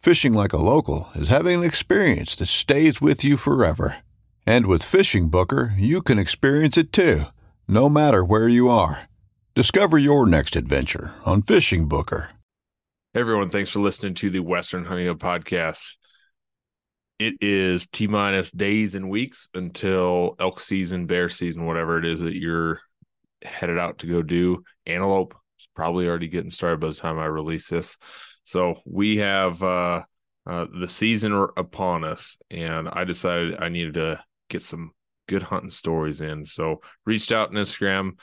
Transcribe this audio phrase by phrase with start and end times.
[0.00, 3.98] Fishing like a local is having an experience that stays with you forever.
[4.46, 7.24] And with Fishing Booker, you can experience it too,
[7.68, 9.10] no matter where you are.
[9.54, 12.30] Discover your next adventure on Fishing Booker.
[13.12, 15.96] Hey everyone, thanks for listening to the Western Hunting Hub podcast.
[17.18, 22.20] It is T minus days and weeks until elk season, bear season, whatever it is
[22.20, 22.80] that you're
[23.42, 24.64] headed out to go do.
[24.86, 27.98] Antelope is probably already getting started by the time I release this.
[28.50, 30.02] So we have uh,
[30.44, 34.90] uh, the season upon us, and I decided I needed to get some
[35.28, 36.44] good hunting stories in.
[36.46, 38.14] So reached out on Instagram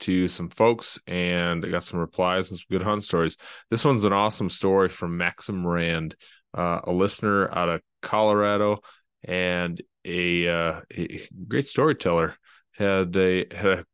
[0.00, 3.36] to some folks and I got some replies and some good hunt stories.
[3.68, 6.14] This one's an awesome story from Maxim Rand,
[6.56, 8.82] uh, a listener out of Colorado
[9.24, 12.36] and a, uh, a great storyteller.
[12.70, 13.84] Had a had a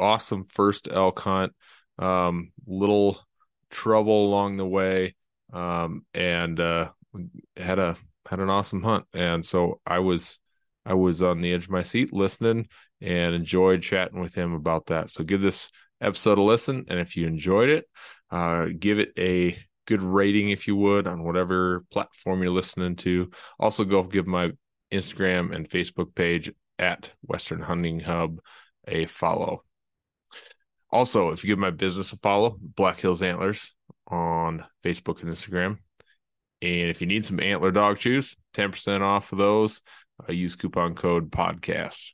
[0.00, 1.52] awesome first elk hunt,
[1.96, 3.20] um, little
[3.70, 5.14] trouble along the way,
[5.52, 6.90] um, and uh,
[7.56, 7.96] had a
[8.28, 9.04] had an awesome hunt.
[9.12, 10.38] And so I was
[10.84, 12.68] I was on the edge of my seat listening
[13.00, 15.10] and enjoyed chatting with him about that.
[15.10, 16.84] So give this episode a listen.
[16.88, 17.86] And if you enjoyed it,
[18.30, 23.30] uh, give it a good rating, if you would, on whatever platform you're listening to.
[23.58, 24.52] Also, go give my
[24.92, 28.40] Instagram and Facebook page at Western Hunting Hub
[28.86, 29.65] a follow.
[30.96, 33.74] Also, if you give my business a follow, Black Hills Antlers
[34.06, 35.76] on Facebook and Instagram.
[36.62, 39.82] And if you need some antler dog chews, 10% off of those.
[40.26, 42.12] I use coupon code podcast.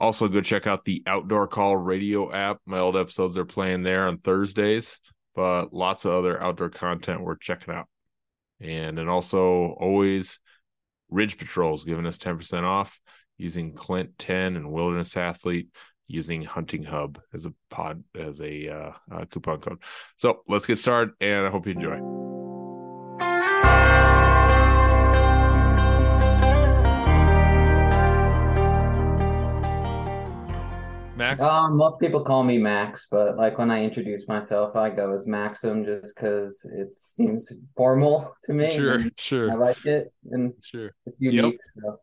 [0.00, 2.62] Also, go check out the Outdoor Call radio app.
[2.64, 4.98] My old episodes are playing there on Thursdays,
[5.34, 7.88] but lots of other outdoor content we're checking out.
[8.58, 10.38] And then also always
[11.10, 12.98] Ridge Patrols giving us 10% off
[13.36, 15.68] using Clint 10 and Wilderness Athlete
[16.10, 19.78] using Hunting Hub as a pod as a uh, uh, coupon code.
[20.16, 22.00] So let's get started, and I hope you enjoy.
[31.16, 31.42] Max?
[31.42, 35.26] Um, most people call me Max, but like when I introduce myself, I go as
[35.26, 38.74] Maxim just because it seems formal to me.
[38.74, 39.50] Sure, sure.
[39.52, 41.60] I like it, and sure, it's unique.
[41.76, 41.84] Yep.
[41.84, 42.00] So,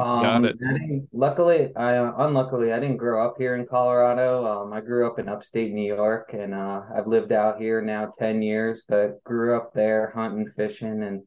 [0.00, 0.56] um, Got it.
[0.66, 4.44] I luckily, I uh, unluckily I didn't grow up here in Colorado.
[4.44, 8.06] Um, I grew up in upstate New York, and uh, I've lived out here now
[8.06, 8.84] ten years.
[8.88, 11.22] But grew up there hunting, fishing, and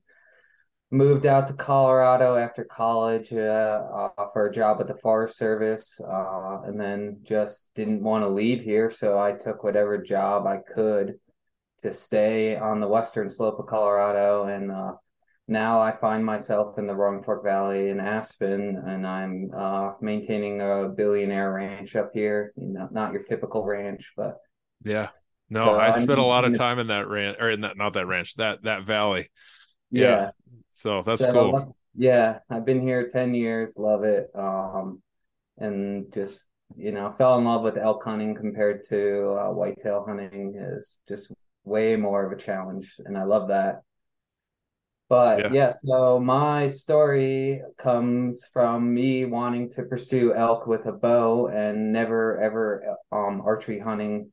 [0.92, 3.84] moved out to Colorado after college uh,
[4.18, 8.30] uh, for a job at the Forest Service, uh, and then just didn't want to
[8.30, 8.90] leave here.
[8.90, 11.20] So I took whatever job I could
[11.80, 14.46] to stay on the western slope of Colorado.
[14.46, 14.94] And uh,
[15.50, 20.62] now I find myself in the Roaring Fork Valley in Aspen, and I'm uh, maintaining
[20.62, 22.54] a billionaire ranch up here.
[22.56, 24.38] You know, not your typical ranch, but
[24.84, 25.10] yeah.
[25.50, 27.94] No, so I spent a lot of time in that ranch, or in that not
[27.94, 29.30] that ranch, that that valley.
[29.92, 30.04] yeah.
[30.04, 30.32] yeah
[30.80, 31.76] so that's so, cool.
[31.94, 34.30] Yeah, I've been here 10 years, love it.
[34.34, 35.02] Um,
[35.58, 36.46] and just,
[36.78, 41.34] you know, fell in love with elk hunting compared to uh, whitetail hunting is just
[41.66, 42.96] way more of a challenge.
[43.04, 43.82] And I love that.
[45.10, 45.50] But yeah.
[45.52, 51.92] yeah, so my story comes from me wanting to pursue elk with a bow and
[51.92, 54.32] never ever um archery hunting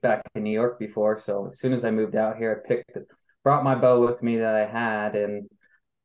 [0.00, 1.18] back in New York before.
[1.18, 2.96] So as soon as I moved out here, I picked
[3.42, 5.48] brought my bow with me that I had and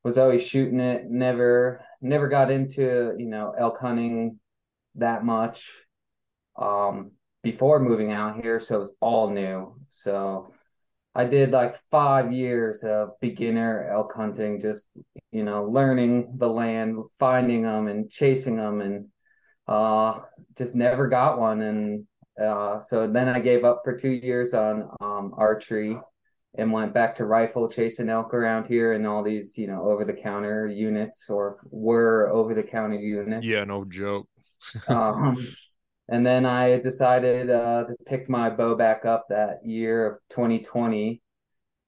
[0.04, 4.40] was always shooting it, never never got into you know elk hunting
[4.96, 5.72] that much
[6.56, 7.12] um,
[7.44, 9.76] before moving out here, so it was all new.
[9.88, 10.53] So
[11.16, 14.98] I did like five years of beginner elk hunting, just
[15.32, 19.08] you know, learning the land, finding them, and chasing them, and
[19.68, 20.22] uh,
[20.58, 21.62] just never got one.
[21.62, 22.08] And
[22.42, 26.00] uh, so then I gave up for two years on um, archery
[26.56, 30.06] and went back to rifle chasing elk around here and all these, you know, over
[30.06, 33.46] the counter units or were over the counter units.
[33.46, 34.28] Yeah, no joke.
[34.88, 35.38] um,
[36.10, 41.22] and then I decided uh, to pick my bow back up that year of 2020.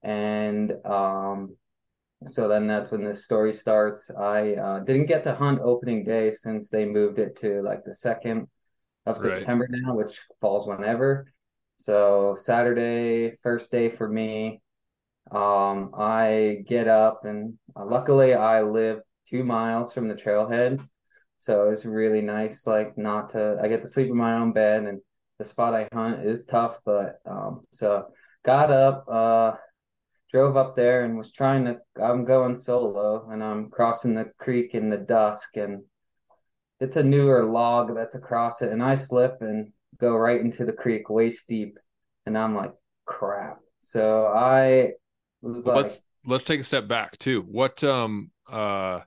[0.04, 1.58] And um,
[2.26, 4.10] so then that's when this story starts.
[4.10, 7.94] I uh, didn't get to hunt opening day since they moved it to like the
[7.94, 8.48] second
[9.06, 9.40] of right.
[9.40, 11.32] September now, which falls whenever.
[11.78, 14.62] So Saturday, first day for me.
[15.32, 20.88] Um, I get up and uh, luckily I live two miles from the trailhead.
[21.38, 24.84] So it's really nice, like not to, I get to sleep in my own bed
[24.84, 25.02] and
[25.38, 28.08] the spot I hunt is tough, but, um, so
[28.44, 29.52] got up, uh,
[30.32, 34.74] drove up there and was trying to, I'm going solo and I'm crossing the creek
[34.74, 35.84] in the dusk and
[36.80, 40.74] it's a newer log that's across it and I slip and go right into the
[40.74, 41.78] creek waist deep
[42.26, 42.74] and i'm like
[43.06, 43.60] crap.
[43.80, 44.92] So i
[45.42, 47.42] was like let's let's take a step back too.
[47.42, 49.02] What um uh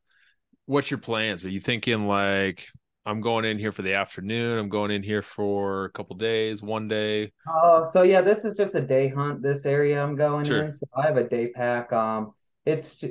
[0.68, 2.66] what's your plans are you thinking like
[3.06, 6.62] i'm going in here for the afternoon i'm going in here for a couple days
[6.62, 10.14] one day oh uh, so yeah this is just a day hunt this area i'm
[10.14, 10.64] going sure.
[10.64, 12.32] in so i have a day pack um
[12.66, 13.02] it's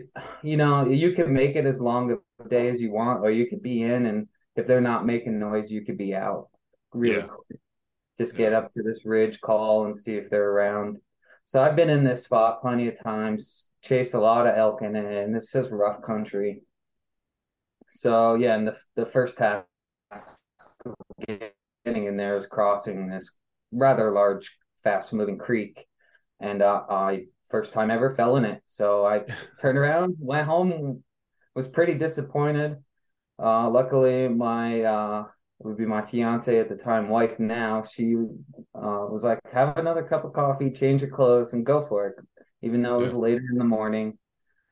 [0.43, 3.47] you know you can make it as long a day as you want or you
[3.47, 6.47] could be in and if they're not making noise you could be out
[6.93, 7.23] really yeah.
[7.23, 7.59] quick
[8.17, 10.97] just get up to this ridge, call, and see if they're around.
[11.45, 14.95] So I've been in this spot plenty of times, chased a lot of elk in
[14.95, 16.63] it, and it's just rough country.
[17.89, 19.65] So yeah, and the the first task
[21.25, 23.37] getting in there is crossing this
[23.71, 25.85] rather large, fast moving creek,
[26.39, 28.61] and uh, I first time ever fell in it.
[28.65, 29.23] So I
[29.61, 31.03] turned around, went home,
[31.55, 32.77] was pretty disappointed.
[33.41, 35.23] Uh, luckily, my uh,
[35.59, 37.83] would be my fiance at the time, wife now.
[37.83, 42.07] She uh, was like, "Have another cup of coffee, change your clothes, and go for
[42.07, 42.15] it."
[42.61, 43.19] Even though it was yeah.
[43.19, 44.17] later in the morning.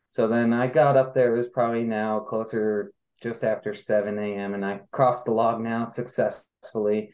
[0.07, 1.33] So then I got up there.
[1.33, 2.91] It was probably now closer,
[3.21, 4.53] just after seven a.m.
[4.53, 7.13] and I crossed the log now successfully.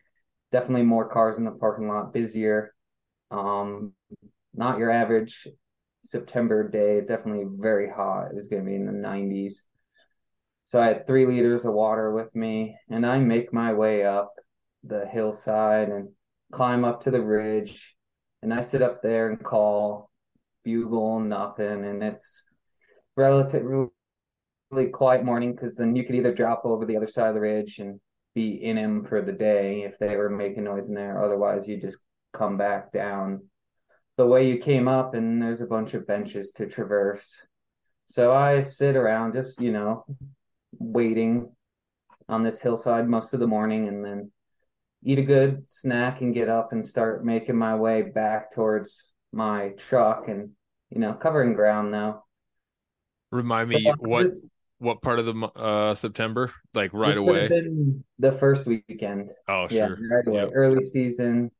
[0.51, 2.73] Definitely more cars in the parking lot, busier.
[3.29, 3.93] Um,
[4.53, 5.47] not your average
[6.03, 7.01] September day.
[7.01, 8.31] Definitely very hot.
[8.31, 9.61] It was going to be in the 90s.
[10.65, 14.33] So I had three liters of water with me, and I make my way up
[14.83, 16.09] the hillside and
[16.51, 17.95] climb up to the ridge.
[18.41, 20.09] And I sit up there and call,
[20.63, 21.85] bugle, nothing.
[21.85, 22.43] And it's
[23.15, 23.87] relatively
[24.71, 27.41] really quiet morning because then you could either drop over the other side of the
[27.41, 27.99] ridge and
[28.33, 31.21] be in him for the day if they were making noise in there.
[31.21, 31.99] Otherwise, you just
[32.33, 33.45] come back down
[34.17, 37.45] the way you came up, and there's a bunch of benches to traverse.
[38.07, 40.05] So I sit around just, you know,
[40.77, 41.51] waiting
[42.29, 44.31] on this hillside most of the morning and then
[45.03, 49.69] eat a good snack and get up and start making my way back towards my
[49.77, 50.51] truck and
[50.89, 52.23] you know covering ground now
[53.31, 54.27] remind so me what
[54.81, 57.47] what part of the uh september like right away
[58.19, 60.51] the first weekend oh yeah, sure right away yep.
[60.53, 61.51] early season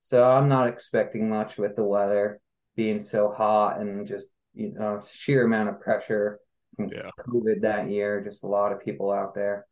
[0.00, 2.40] so i'm not expecting much with the weather
[2.76, 6.40] being so hot and just you know sheer amount of pressure
[6.78, 7.10] yeah.
[7.28, 9.66] COVID that year, just a lot of people out there.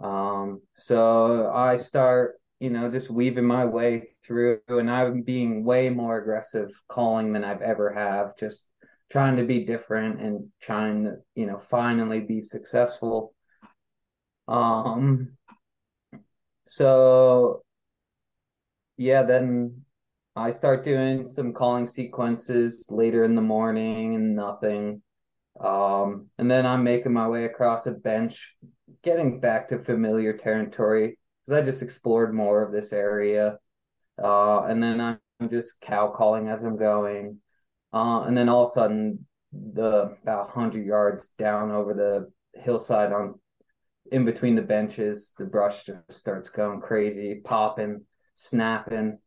[0.00, 5.90] Um, so I start, you know, just weaving my way through, and I'm being way
[5.90, 8.36] more aggressive calling than I've ever have.
[8.36, 8.68] Just
[9.10, 13.34] trying to be different and trying to, you know, finally be successful.
[14.46, 15.36] Um,
[16.66, 17.62] so
[18.96, 19.82] yeah, then
[20.36, 25.02] I start doing some calling sequences later in the morning and nothing.
[25.60, 28.56] Um, and then I'm making my way across a bench,
[29.02, 33.58] getting back to familiar territory because I just explored more of this area.
[34.22, 37.38] Uh, and then I'm just cow calling as I'm going.
[37.98, 43.12] Uh, and then all of a sudden, the about 100 yards down over the hillside
[43.12, 43.34] on
[44.12, 48.04] in between the benches, the brush just starts going crazy, popping,
[48.36, 49.18] snapping.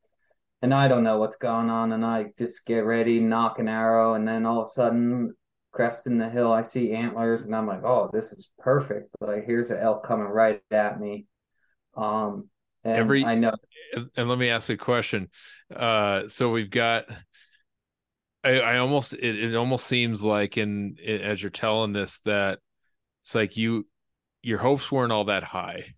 [0.61, 1.91] And I don't know what's going on.
[1.91, 4.13] And I just get ready, nock an arrow.
[4.13, 5.35] And then all of a sudden,
[5.71, 9.09] cresting the hill, I see antlers, and I'm like, oh, this is perfect.
[9.19, 11.25] Like here's an elk coming right at me.
[11.97, 12.47] Um,
[12.85, 13.53] and every I know.
[14.15, 15.29] And let me ask a question.
[15.75, 17.05] Uh, so we've got.
[18.43, 22.60] I, I almost it, it almost seems like in, in as you're telling this that
[23.24, 23.88] it's like you
[24.41, 25.93] your hopes weren't all that high.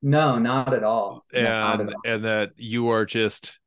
[0.00, 1.24] No, not at all.
[1.32, 1.92] And at all.
[2.04, 3.58] and that you are just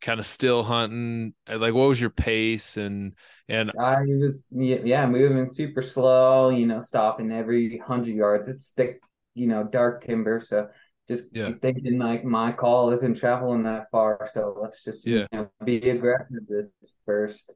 [0.00, 1.34] kind of still hunting.
[1.48, 3.14] Uh, like, what was your pace and
[3.48, 6.50] and I was yeah moving super slow.
[6.50, 8.48] You know, stopping every hundred yards.
[8.48, 9.02] It's thick,
[9.34, 10.68] you know, dark timber, so
[11.16, 11.52] just Yeah.
[11.60, 15.26] thinking like my call isn't traveling that far, so let's just Yeah.
[15.32, 16.70] you know, be aggressive this
[17.06, 17.54] first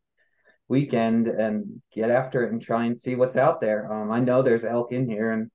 [0.68, 3.92] weekend and get after it and try and see what's out there.
[3.92, 5.50] Um, I know there's elk in here, and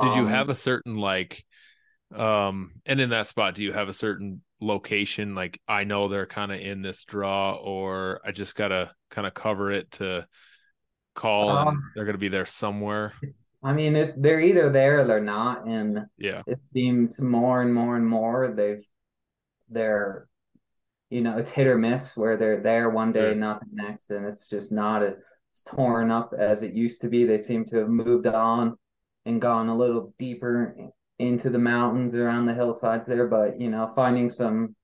[0.00, 1.44] did you um, have a certain like
[2.14, 6.26] um and in that spot do you have a certain location like i know they're
[6.26, 10.26] kind of in this draw or i just gotta kind of cover it to
[11.14, 13.12] call and Um, they're gonna be there somewhere
[13.62, 16.42] I mean, it, they're either there or they're not, and yeah.
[16.46, 18.86] it seems more and more and more they've
[19.70, 20.28] they're
[21.10, 24.24] you know it's hit or miss where they're there one day not the next and
[24.24, 25.14] it's just not as
[25.66, 27.24] torn up as it used to be.
[27.24, 28.76] They seem to have moved on
[29.24, 30.76] and gone a little deeper
[31.18, 34.76] into the mountains around the hillsides there but you know finding some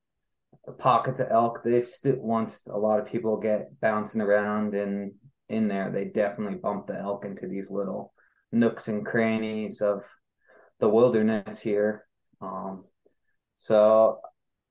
[0.78, 5.12] pockets of elk they still once a lot of people get bouncing around and
[5.48, 8.13] in there they definitely bump the elk into these little
[8.54, 10.04] nooks and crannies of
[10.80, 12.06] the wilderness here
[12.40, 12.84] um
[13.54, 14.20] so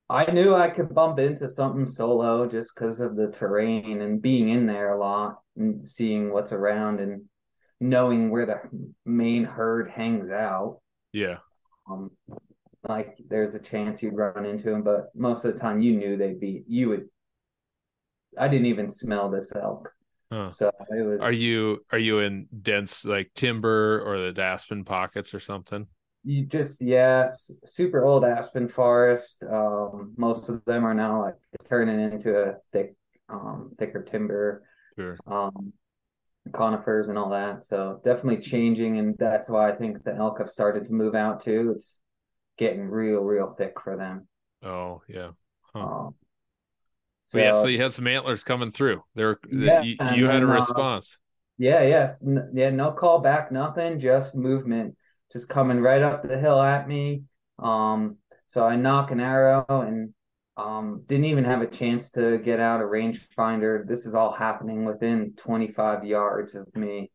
[0.10, 4.50] I knew I could bump into something solo just because of the terrain and being
[4.50, 7.24] in there a lot and seeing what's around and
[7.80, 8.62] knowing where the
[9.06, 10.82] main herd hangs out.
[11.14, 11.38] yeah
[11.90, 12.12] Um,
[12.88, 16.18] like there's a chance you'd run into them, but most of the time you knew
[16.18, 16.64] they'd be.
[16.68, 17.10] You would.
[18.38, 19.92] I didn't even smell this elk,
[20.34, 20.50] huh.
[20.50, 21.22] so it was.
[21.22, 25.86] are you are you in dense like timber or the aspen pockets or something
[26.26, 29.44] You just yes, super old aspen forest.
[29.44, 32.96] Um, most of them are now like it's turning into a thick,
[33.28, 34.64] um, thicker timber.
[34.96, 35.74] sure um,
[36.54, 37.64] conifers and all that.
[37.64, 41.42] So definitely changing, and that's why I think the elk have started to move out
[41.42, 41.74] too.
[41.76, 42.00] It's
[42.58, 44.28] getting real, real thick for them.
[44.64, 45.32] oh yeah
[45.74, 45.80] Huh.
[45.80, 46.16] Um,
[47.24, 50.46] so, yeah so you had some antlers coming through there Yeah, you, you had a
[50.46, 51.18] uh, response
[51.58, 54.96] yeah, yes, N- yeah, no call back, nothing, just movement,
[55.32, 57.24] just coming right up the hill at me.
[57.60, 60.14] Um, so I nock an arrow and
[60.56, 63.88] um didn't even have a chance to get out a rangefinder.
[63.88, 67.12] This is all happening within 25 yards of me.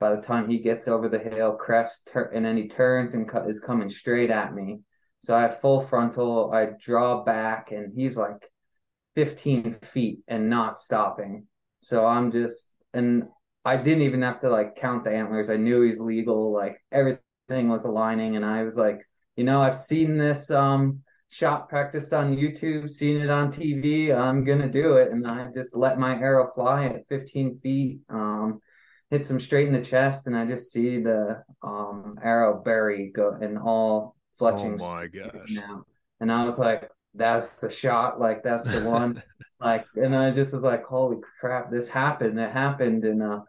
[0.00, 3.28] By the time he gets over the hill, crest, tur- and then he turns and
[3.28, 4.80] co- is coming straight at me.
[5.20, 6.50] So I have full frontal.
[6.52, 8.50] I draw back, and he's like
[9.14, 11.46] 15 feet and not stopping.
[11.80, 13.24] So I'm just, and
[13.64, 15.50] I didn't even have to like count the antlers.
[15.50, 16.52] I knew he's legal.
[16.52, 19.00] Like everything was aligning, and I was like,
[19.36, 24.14] you know, I've seen this um shot practice on YouTube, seen it on TV.
[24.14, 28.00] I'm gonna do it, and I just let my arrow fly at 15 feet.
[28.08, 28.60] Um,
[29.10, 33.36] hits him straight in the chest, and I just see the um arrow bury go
[33.40, 34.16] and all
[34.82, 35.84] oh my gosh now.
[36.20, 39.22] And I was like, that's the shot, like that's the one.
[39.60, 42.38] like and I just was like, holy crap, this happened.
[42.38, 43.04] It happened.
[43.04, 43.40] And uh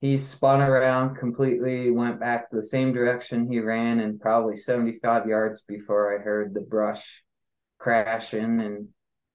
[0.00, 5.62] he spun around completely, went back the same direction he ran and probably 75 yards
[5.62, 7.22] before I heard the brush
[7.78, 8.88] crashing and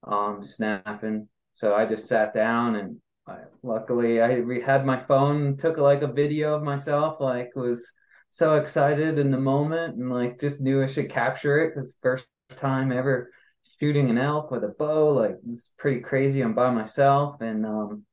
[0.04, 1.28] um snapping.
[1.54, 6.02] So I just sat down and I, luckily I re- had my phone, took like
[6.02, 7.92] a video of myself, like was
[8.30, 12.28] so excited in the moment and like just knew I should capture it because first
[12.50, 13.32] time ever
[13.80, 16.42] shooting an elk with a bow like it's pretty crazy.
[16.42, 18.04] I'm by myself and um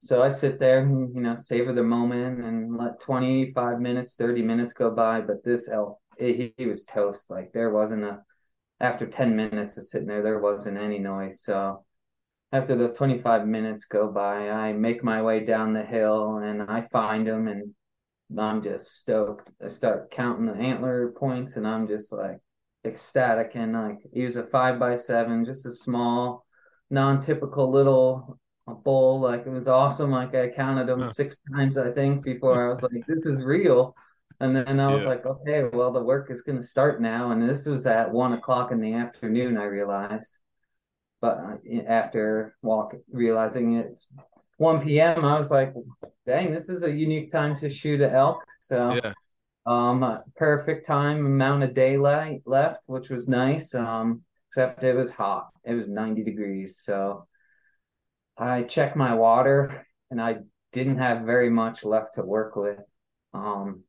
[0.00, 4.42] so i sit there and you know savor the moment and let 25 minutes 30
[4.42, 7.30] minutes go by but this elk it, he, he was toast.
[7.30, 8.20] Like there wasn't a
[8.80, 11.42] after 10 minutes of sitting there there wasn't any noise.
[11.42, 11.84] So
[12.52, 16.80] after those 25 minutes go by i make my way down the hill and i
[16.80, 17.74] find him and
[18.38, 19.52] i'm just stoked.
[19.62, 22.38] I start counting the antler points and i'm just like
[22.84, 26.46] ecstatic and like he was a five by seven, just a small,
[26.90, 29.20] non-typical little bowl.
[29.20, 30.10] Like it was awesome.
[30.10, 31.06] Like I counted him Huh.
[31.06, 33.94] six times, I think, before I was like, this is real.
[34.40, 35.06] And then I was Yeah.
[35.06, 37.32] like, okay, well the work is gonna start now.
[37.32, 40.38] And this was at one o'clock in the afternoon, I realized.
[41.20, 44.08] But uh, after walk realizing it's
[44.56, 45.74] 1 p.m., I was like,
[46.26, 48.44] dang, this is a unique time to shoot an elk.
[48.60, 49.12] So yeah
[49.66, 53.74] um, perfect time amount of daylight left, which was nice.
[53.74, 55.48] Um, except it was hot.
[55.64, 56.78] It was 90 degrees.
[56.82, 57.26] So
[58.36, 60.38] I checked my water and I
[60.72, 62.80] didn't have very much left to work with.
[63.34, 63.84] Um,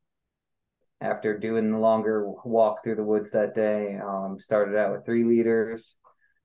[1.00, 5.24] after doing the longer walk through the woods that day, um, started out with three
[5.24, 5.96] liters.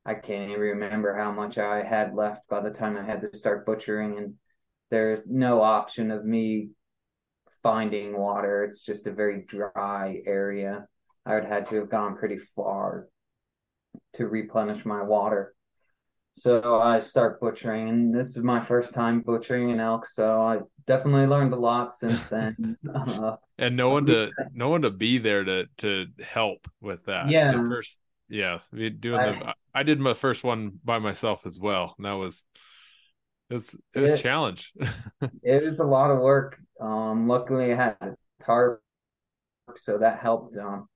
[0.05, 3.37] I can't even remember how much I had left by the time I had to
[3.37, 4.35] start butchering, and
[4.91, 6.69] there's no option of me
[7.65, 8.63] finding water.
[8.63, 10.85] It's just a very dry area.
[11.25, 13.07] I would had to have gone pretty far
[14.13, 15.55] to replenish my water.
[16.33, 20.05] So I start butchering, and this is my first time butchering an elk.
[20.05, 22.77] So I definitely learned a lot since then.
[22.93, 27.31] uh, and no one to no one to be there to to help with that.
[27.31, 27.97] Yeah, the first
[28.29, 32.13] yeah, doing I, the I did my first one by myself as well, and that
[32.13, 32.43] was
[33.49, 34.73] it's it was it, a challenge.
[35.43, 36.59] it was a lot of work.
[36.79, 38.81] Um, luckily I had a tarp,
[39.75, 40.57] so that helped.
[40.57, 40.87] Um,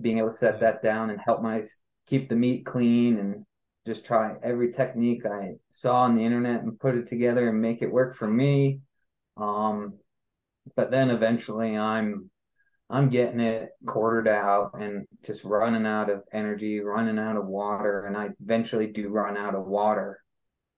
[0.00, 1.62] being able to set that down and help my
[2.06, 3.44] keep the meat clean and
[3.86, 7.82] just try every technique I saw on the internet and put it together and make
[7.82, 8.80] it work for me.
[9.36, 9.98] Um,
[10.76, 12.30] but then eventually I'm
[12.88, 18.04] I'm getting it quartered out and just running out of energy, running out of water,
[18.06, 20.21] and I eventually do run out of water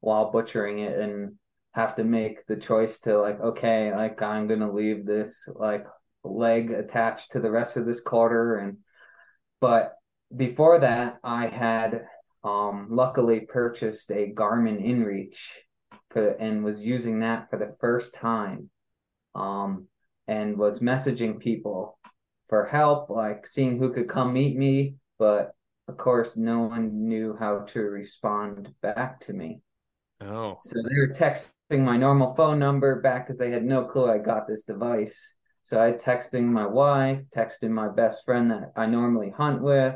[0.05, 1.35] while butchering it and
[1.73, 5.87] have to make the choice to like, okay, like I'm gonna leave this like
[6.23, 8.79] leg attached to the rest of this quarter and
[9.61, 9.95] but
[10.35, 12.07] before that I had
[12.45, 15.39] um, luckily purchased a Garmin InReach
[16.11, 18.71] for and was using that for the first time,
[19.35, 19.89] um,
[20.29, 21.99] and was messaging people
[22.49, 24.97] for help, like seeing who could come meet me.
[25.19, 25.53] But
[25.89, 29.61] of course, no one knew how to respond back to me.
[30.21, 34.11] Oh, so they were texting my normal phone number back because they had no clue
[34.11, 35.37] I got this device.
[35.65, 39.95] So I texting my wife, texting my best friend that I normally hunt with,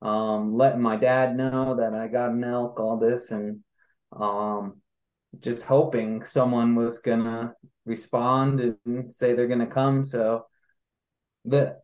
[0.00, 3.60] um, letting my dad know that I got an elk, all this, and
[4.18, 4.80] um,
[5.40, 7.54] just hoping someone was gonna
[7.84, 10.04] respond and say they're gonna come.
[10.04, 10.46] So,
[11.44, 11.81] but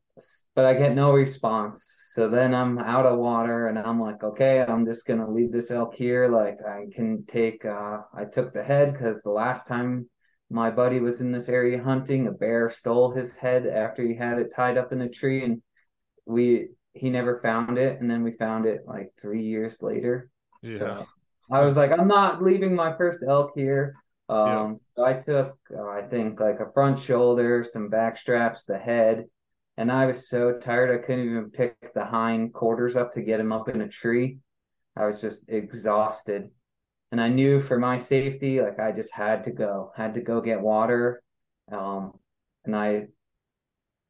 [0.54, 1.84] but I get no response.
[2.12, 5.70] So then I'm out of water, and I'm like, okay, I'm just gonna leave this
[5.70, 6.28] elk here.
[6.28, 7.64] Like I can take.
[7.64, 10.08] Uh, I took the head because the last time
[10.50, 14.38] my buddy was in this area hunting, a bear stole his head after he had
[14.38, 15.62] it tied up in a tree, and
[16.26, 20.30] we he never found it, and then we found it like three years later.
[20.62, 20.78] Yeah.
[20.78, 21.06] So
[21.50, 23.94] I was like, I'm not leaving my first elk here.
[24.28, 24.74] Um, yeah.
[24.94, 29.24] so I took, uh, I think, like a front shoulder, some back straps, the head,
[29.78, 33.40] and I was so tired I couldn't even pick the hind quarters up to get
[33.40, 34.38] him up in a tree.
[34.94, 36.50] I was just exhausted,
[37.10, 40.42] and I knew for my safety, like I just had to go, had to go
[40.42, 41.22] get water.
[41.72, 42.12] Um,
[42.66, 43.06] and I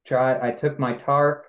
[0.04, 0.40] tried.
[0.40, 1.44] I took my tarp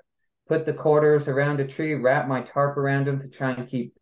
[0.49, 3.93] put the quarters around a tree, wrap my tarp around them to try and keep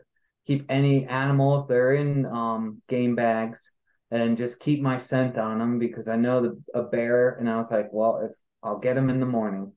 [0.48, 3.74] keep any animals that are in um, game bags
[4.12, 7.32] and just keep my scent on them because I know the a bear.
[7.32, 8.32] And I was like, well, if
[8.64, 9.74] I'll get them in the morning,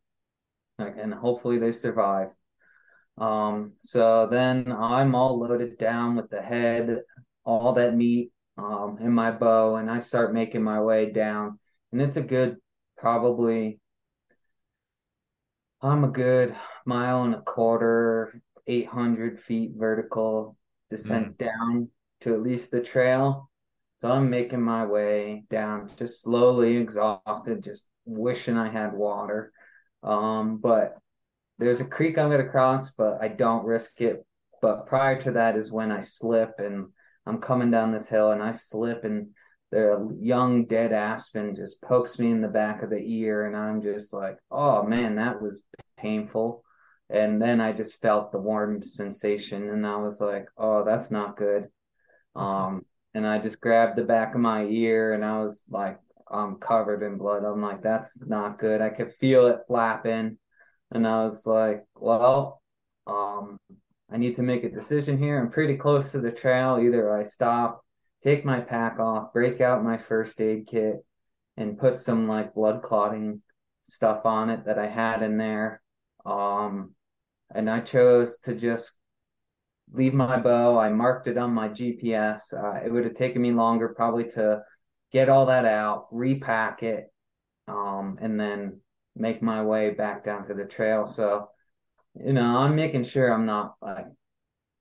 [0.81, 2.29] and hopefully they survive.
[3.19, 7.01] Um, so then I'm all loaded down with the head,
[7.45, 11.59] all that meat, um, in my bow, and I start making my way down.
[11.93, 12.57] And it's a good,
[12.97, 13.81] probably
[15.83, 20.57] I'm a good mile and a quarter, 800 feet vertical
[20.91, 21.39] descent mm.
[21.39, 21.89] down
[22.21, 23.51] to at least the trail.
[23.95, 29.53] So I'm making my way down, just slowly exhausted, just wishing I had water.
[30.03, 30.97] Um, but
[31.59, 34.25] there's a creek I'm going to cross, but I don't risk it.
[34.63, 36.89] But prior to that is when I slip and
[37.27, 39.29] I'm coming down this hill and I slip and
[39.71, 43.83] the young dead aspen just pokes me in the back of the ear and i'm
[43.83, 45.65] just like oh man that was
[45.97, 46.65] painful
[47.09, 51.37] and then i just felt the warm sensation and i was like oh that's not
[51.37, 51.69] good
[52.35, 52.85] um
[53.15, 55.99] and i just grabbed the back of my ear and i was like
[56.31, 60.39] i'm covered in blood i'm like that's not good i could feel it flapping
[60.93, 62.63] and i was like well
[63.07, 63.59] um
[64.11, 67.23] i need to make a decision here i'm pretty close to the trail either i
[67.23, 67.83] stop
[68.23, 71.05] take my pack off, break out my first aid kit,
[71.57, 73.43] and put some like blood clotting
[73.85, 75.83] stuff on it that I had in there.
[76.25, 76.95] Um,
[77.55, 78.99] and I chose to just
[79.93, 80.79] leave my bow.
[80.79, 82.53] I marked it on my GPS.
[82.53, 84.63] Uh, it would have taken me longer probably to
[85.13, 87.13] get all that out, repack it,
[87.69, 88.81] um, and then
[89.17, 91.07] make my way back down to the trail.
[91.07, 91.49] So,
[92.15, 94.07] you know, I'm making sure I'm not like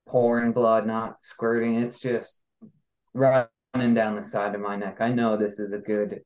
[0.08, 1.76] pouring blood, not squirting.
[1.76, 2.42] It's just
[3.14, 5.00] running down the side of my neck.
[5.00, 6.20] I know this is a good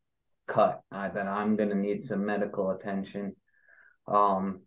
[0.46, 3.36] cut uh, that I'm going to need some medical attention.
[4.06, 4.62] Um,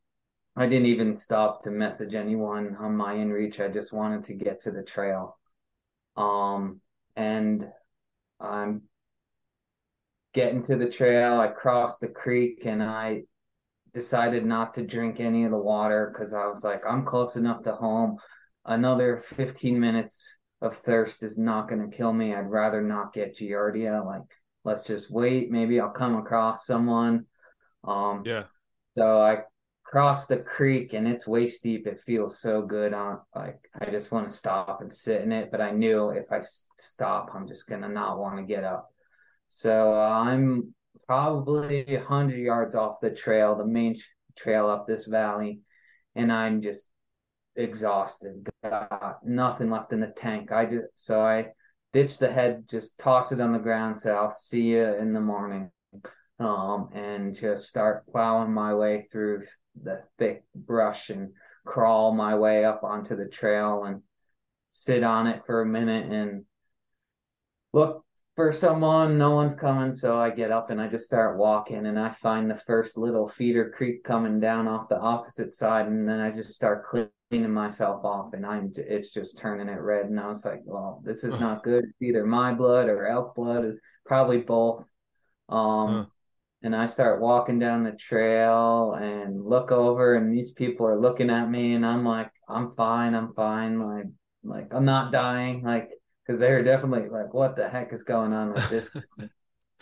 [0.56, 3.64] I didn't even stop to message anyone on my inReach.
[3.64, 5.38] I just wanted to get to the trail.
[6.16, 6.82] Um,
[7.16, 7.68] and
[8.40, 8.82] I'm
[10.38, 11.40] getting to the trail.
[11.40, 13.24] I crossed the creek and I
[13.92, 17.64] decided not to drink any of the water because I was like, I'm close enough
[17.64, 18.18] to home.
[18.64, 22.36] Another 15 minutes of thirst is not going to kill me.
[22.36, 24.06] I'd rather not get Giardia.
[24.06, 24.22] Like,
[24.64, 25.50] let's just wait.
[25.50, 27.26] Maybe I'll come across someone.
[27.84, 28.44] Um, yeah.
[28.96, 29.40] So I
[29.84, 31.88] cross the creek and it's waist deep.
[31.88, 32.94] It feels so good.
[32.94, 36.32] On like I just want to stop and sit in it, but I knew if
[36.32, 36.42] I
[36.78, 38.92] stop, I'm just gonna not want to get up.
[39.48, 40.74] So I'm
[41.06, 43.98] probably hundred yards off the trail, the main
[44.36, 45.62] trail up this valley,
[46.16, 46.90] and I'm just
[47.56, 48.48] exhausted.
[48.64, 50.52] Got nothing left in the tank.
[50.52, 51.50] I just so I
[51.94, 55.22] ditch the head, just toss it on the ground, say I'll see you in the
[55.22, 55.72] morning.
[56.40, 59.46] Um, and just start plowing my way through
[59.82, 61.32] the thick brush and
[61.66, 64.04] crawl my way up onto the trail and
[64.70, 66.46] sit on it for a minute and
[67.74, 68.06] look
[68.38, 69.18] for someone.
[69.18, 72.50] No one's coming, so I get up and I just start walking and I find
[72.50, 76.54] the first little feeder creek coming down off the opposite side and then I just
[76.54, 80.62] start cleaning myself off and I'm it's just turning it red and I was like,
[80.66, 81.86] well, this is not good.
[81.86, 83.74] It's either my blood or elk blood,
[84.06, 84.86] probably both.
[85.50, 86.06] Um huh.
[86.62, 91.32] and I start walking down the trail and look over and these people are looking
[91.32, 94.06] at me and I'm like, I'm fine, I'm fine, like
[94.44, 95.90] like I'm not dying, like
[96.28, 98.92] because they're definitely like, what the heck is going on with this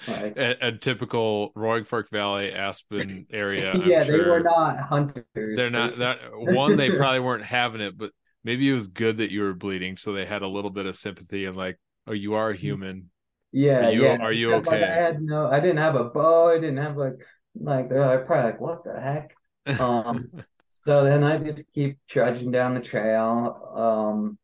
[0.08, 3.74] Like, a, a, typical Roaring Fork Valley Aspen area.
[3.86, 4.24] yeah, sure.
[4.24, 5.26] they were not hunters.
[5.36, 6.76] They're not that one.
[6.76, 8.12] They probably weren't having it, but
[8.44, 10.96] maybe it was good that you were bleeding, so they had a little bit of
[10.98, 13.10] sympathy and like, oh, you are human.
[13.54, 14.18] Yeah, are you, yeah.
[14.18, 14.70] Are you okay?
[14.70, 15.48] Like I had no.
[15.48, 16.50] I didn't have a bow.
[16.50, 17.26] I didn't have like
[17.58, 19.36] like they're like probably like what the heck.
[19.80, 20.30] Um.
[20.68, 23.72] so then I just keep trudging down the trail.
[23.74, 24.38] Um.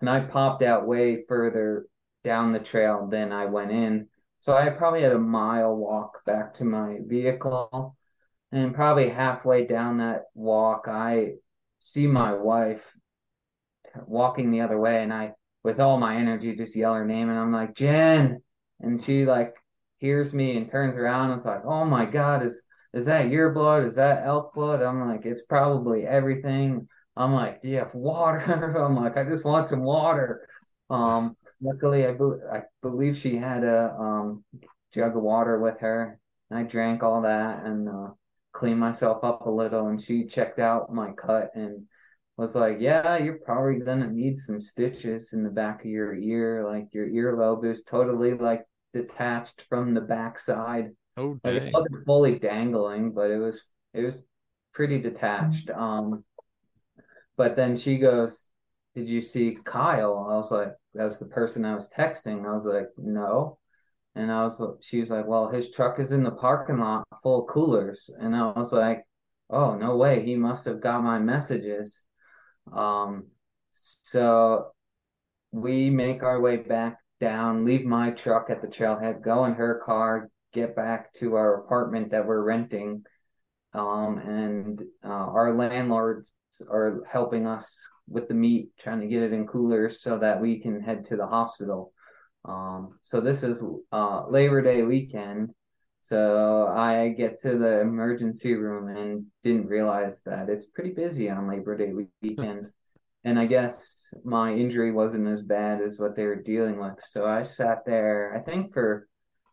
[0.00, 1.86] And I popped out way further
[2.24, 4.08] down the trail than I went in
[4.46, 7.96] so I probably had a mile walk back to my vehicle.
[8.52, 11.32] And probably halfway down that walk, I
[11.80, 12.84] see my wife
[14.06, 15.02] walking the other way.
[15.02, 15.32] And I,
[15.64, 17.28] with all my energy, just yell her name.
[17.28, 18.40] And I'm like, Jen.
[18.78, 19.56] And she like
[19.98, 21.30] hears me and turns around.
[21.30, 22.62] And it's like, oh my God, is,
[22.94, 23.84] is that your blood?
[23.84, 24.80] Is that elk blood?
[24.80, 26.88] I'm like, it's probably everything.
[27.16, 28.38] I'm like, do you have water?
[28.78, 30.48] I'm like, I just want some water.
[30.90, 34.44] Um, luckily, I, be- I believe she had a um,
[34.92, 36.18] jug of water with her.
[36.50, 38.08] I drank all that and uh,
[38.52, 39.88] cleaned myself up a little.
[39.88, 41.86] And she checked out my cut and
[42.36, 46.64] was like, "Yeah, you're probably gonna need some stitches in the back of your ear.
[46.68, 50.90] Like your earlobe is totally like detached from the backside.
[51.16, 54.22] Oh, like, it wasn't fully dangling, but it was it was
[54.74, 55.70] pretty detached.
[55.70, 56.24] Um,
[57.36, 58.48] but then she goes,
[58.94, 62.46] "Did you see Kyle?" I was like, That's the person I was texting.
[62.46, 63.58] I was like, no.
[64.14, 67.42] And I was, she was like, well, his truck is in the parking lot full
[67.42, 68.10] of coolers.
[68.18, 69.04] And I was like,
[69.50, 70.24] oh, no way.
[70.24, 72.02] He must have got my messages.
[72.72, 73.26] Um,
[73.72, 74.72] so
[75.52, 79.82] we make our way back down, leave my truck at the trailhead, go in her
[79.84, 83.04] car, get back to our apartment that we're renting.
[83.76, 86.32] Um, and uh, our landlords
[86.70, 90.60] are helping us with the meat, trying to get it in coolers so that we
[90.60, 91.92] can head to the hospital.
[92.46, 93.62] Um, so this is
[93.92, 95.50] uh, Labor Day weekend.
[96.00, 101.48] So I get to the emergency room and didn't realize that it's pretty busy on
[101.48, 102.70] Labor Day weekend.
[103.24, 107.02] and I guess my injury wasn't as bad as what they were dealing with.
[107.04, 109.08] So I sat there, I think for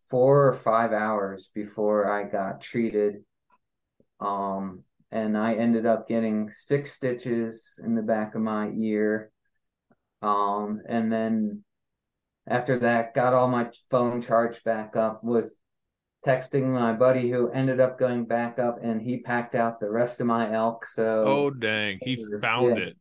[0.10, 3.24] four or five hours before I got treated.
[4.24, 9.32] Um, and I ended up getting six stitches in the back of my ear.
[10.22, 11.64] Um, and then
[12.48, 15.56] after that, got all my phone charged back up, was
[16.26, 20.22] texting my buddy who ended up going back up and he packed out the rest
[20.22, 20.86] of my elk.
[20.86, 22.84] So, oh, dang, he found yeah.
[22.86, 22.98] it.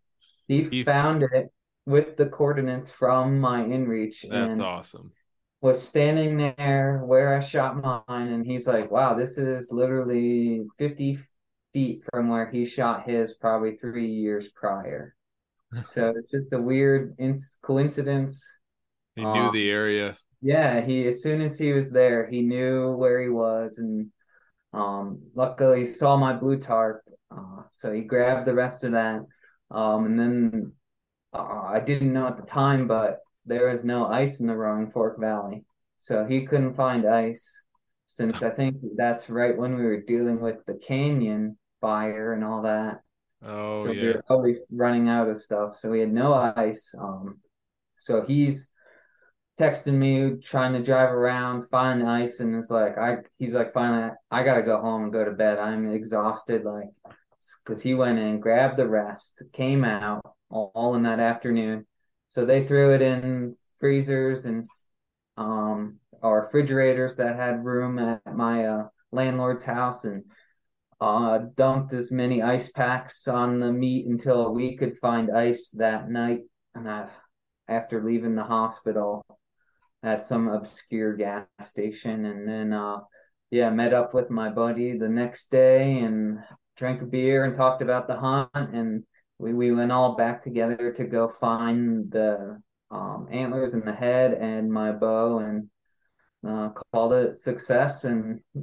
[0.49, 1.53] He, he found it
[1.87, 4.29] with the coordinates from my inReach.
[4.29, 5.13] That's awesome.
[5.63, 11.19] Was standing there where I shot mine, and he's like, Wow, this is literally 50
[11.73, 15.15] feet from where he shot his probably three years prior.
[15.85, 17.17] so it's just a weird
[17.63, 18.61] coincidence.
[19.15, 20.19] He knew um, the area.
[20.41, 24.11] Yeah, he as soon as he was there, he knew where he was, and
[24.73, 27.03] um, luckily saw my blue tarp.
[27.31, 29.21] Uh, so he grabbed the rest of that,
[29.71, 30.73] um, and then
[31.33, 34.91] uh, I didn't know at the time, but there was no ice in the Roaring
[34.91, 35.65] Fork Valley,
[35.99, 37.67] so he couldn't find ice.
[38.07, 42.63] Since I think that's right when we were dealing with the canyon fire and all
[42.63, 43.01] that.
[43.45, 44.03] Oh so yeah.
[44.03, 45.79] we were always running out of stuff.
[45.79, 46.95] So we had no ice.
[46.99, 47.39] Um
[47.99, 48.71] so he's
[49.59, 54.13] texting me trying to drive around, find ice, and it's like I he's like finally
[54.31, 55.59] I gotta go home and go to bed.
[55.59, 56.91] I'm exhausted, like
[57.65, 61.87] because he went in, grabbed the rest, came out all, all in that afternoon.
[62.33, 64.67] So they threw it in freezers and
[65.37, 70.25] um or refrigerators that had room at my uh landlord's house and
[70.99, 76.09] uh, dumped as many ice packs on the meat until we could find ice that
[76.09, 76.43] night.
[76.75, 77.09] And I,
[77.69, 79.27] after leaving the hospital
[80.03, 83.01] at some obscure gas station, and then uh,
[83.51, 86.39] yeah, met up with my buddy the next day and
[86.77, 89.03] drank a beer and talked about the hunt and
[89.43, 94.35] we, we went all back together to go find the um, antlers and the head
[94.35, 95.69] and my bow and
[96.47, 98.41] uh, called it success and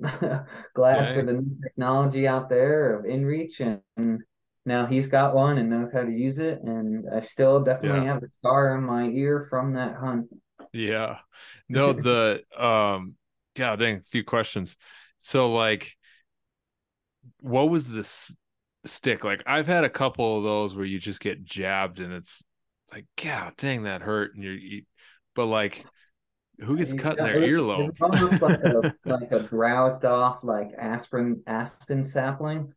[0.74, 4.22] glad for the new technology out there of inreach and, and,
[4.66, 8.14] now he's got one and knows how to use it and i still definitely yeah.
[8.14, 10.28] have a scar in my ear from that hunt.
[10.74, 11.20] Yeah.
[11.70, 13.16] No the um
[13.56, 14.76] god dang a few questions.
[15.20, 15.96] So like
[17.40, 18.36] what was this
[18.86, 22.42] stick like i've had a couple of those where you just get jabbed and it's,
[22.86, 24.84] it's like god dang that hurt and you're you,
[25.36, 25.86] but like
[26.60, 30.72] who gets cut in their earlobe it's almost like a like a browsed off like
[30.78, 32.74] aspirin aspen sapling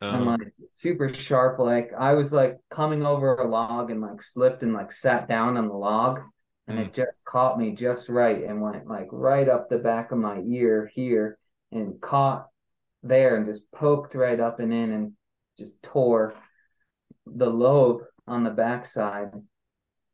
[0.00, 0.36] and uh-huh.
[0.38, 4.74] like super sharp like i was like coming over a log and like slipped and
[4.74, 6.20] like sat down on the log
[6.68, 6.86] and mm.
[6.86, 10.38] it just caught me just right and went like right up the back of my
[10.46, 11.38] ear here
[11.72, 12.46] and caught
[13.02, 15.12] there and just poked right up and in and
[15.58, 16.34] just tore
[17.26, 19.30] the lobe on the backside.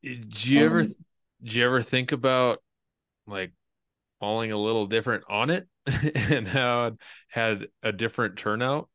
[0.03, 0.93] Did you ever um,
[1.43, 2.63] did you ever think about
[3.27, 3.53] like
[4.21, 5.67] falling a little different on it
[6.15, 6.95] and how it
[7.29, 8.89] had a different turnout?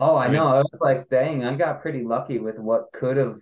[0.00, 0.44] Oh, I, I know.
[0.44, 3.38] Mean, I was like, dang, I got pretty lucky with what could have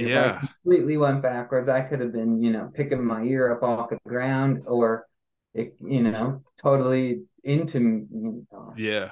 [0.00, 0.40] if yeah.
[0.42, 3.90] I completely went backwards, I could have been, you know, picking my ear up off
[3.90, 5.06] the ground or
[5.52, 9.10] it, you know, totally into you know, yeah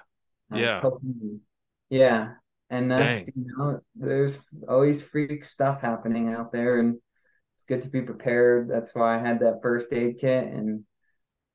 [0.52, 0.82] yeah
[1.90, 2.30] yeah
[2.70, 3.32] and that's Dang.
[3.36, 6.96] you know there's always freak stuff happening out there and
[7.54, 10.84] it's good to be prepared that's why i had that first aid kit and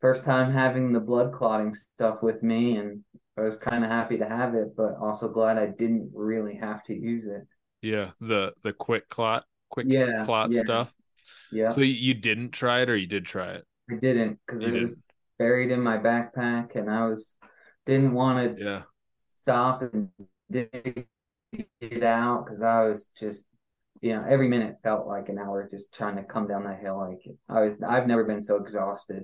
[0.01, 3.01] first time having the blood clotting stuff with me and
[3.37, 6.83] i was kind of happy to have it but also glad i didn't really have
[6.83, 7.45] to use it
[7.81, 10.61] yeah the the quick clot quick yeah, clot yeah.
[10.61, 10.93] stuff
[11.51, 14.67] yeah so you didn't try it or you did try it i didn't because it
[14.67, 14.81] didn't.
[14.81, 14.95] was
[15.39, 17.35] buried in my backpack and i was
[17.85, 18.81] didn't want to yeah.
[19.27, 20.09] stop and
[20.53, 21.07] dig
[21.81, 23.47] it out because I was just,
[24.01, 26.97] you know, every minute felt like an hour just trying to come down that hill.
[26.97, 29.23] Like I was, I've never been so exhausted,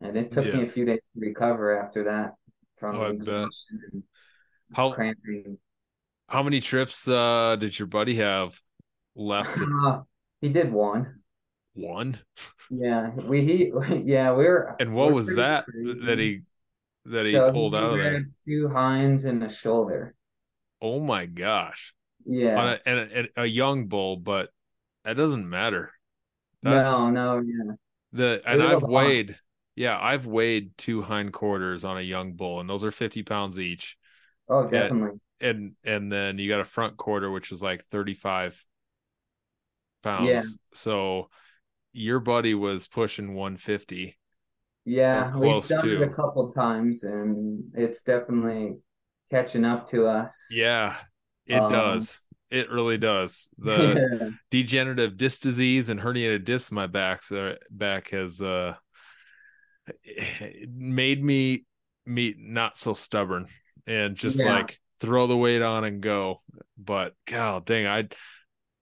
[0.00, 0.56] and it took yeah.
[0.56, 2.34] me a few days to recover after that
[2.78, 4.02] from oh, exhaustion and
[4.72, 5.58] how cramping.
[6.28, 8.58] How many trips uh, did your buddy have
[9.16, 9.60] left?
[9.60, 10.02] Uh,
[10.40, 11.20] he did one.
[11.74, 12.18] One.
[12.70, 13.72] Yeah, we he
[14.04, 14.76] yeah we were.
[14.78, 16.06] And what was that crazy.
[16.06, 16.40] that he
[17.06, 18.26] that he so pulled he out of there?
[18.46, 20.14] Two hinds and a shoulder.
[20.80, 21.94] Oh my gosh!
[22.24, 24.50] Yeah, a, and a, a, young bull, but
[25.04, 25.92] that doesn't matter.
[26.62, 27.72] That's, no, no, yeah.
[28.12, 29.38] The and I've weighed,
[29.76, 33.96] yeah, I've weighed two hindquarters on a young bull, and those are fifty pounds each.
[34.48, 35.20] Oh, definitely.
[35.40, 38.62] And and, and then you got a front quarter, which is like thirty five
[40.02, 40.28] pounds.
[40.28, 40.42] Yeah.
[40.74, 41.28] So
[41.92, 44.16] your buddy was pushing one fifty
[44.84, 46.02] yeah, we've done to.
[46.02, 48.76] it a couple times, and it's definitely
[49.30, 50.36] catching up to us.
[50.50, 50.96] Yeah,
[51.46, 52.20] it um, does.
[52.50, 53.48] It really does.
[53.58, 54.28] The yeah.
[54.50, 58.74] degenerative disc disease and herniated disc in my back uh, back has uh
[60.68, 61.64] made me
[62.06, 63.46] me not so stubborn
[63.86, 64.52] and just yeah.
[64.52, 66.42] like throw the weight on and go.
[66.76, 68.08] But god dang, I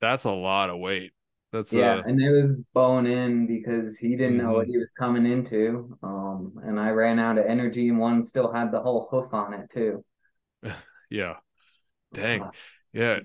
[0.01, 1.13] that's a lot of weight.
[1.53, 2.03] That's yeah, a...
[2.03, 4.47] and it was bone in because he didn't mm-hmm.
[4.47, 4.73] know what mm-hmm.
[4.73, 5.97] he was coming into.
[6.03, 9.55] Um, and I ran out of energy, and one still had the whole hoof on
[9.55, 10.05] it too.
[11.11, 11.35] yeah,
[12.13, 12.49] dang,
[12.93, 13.21] yeah.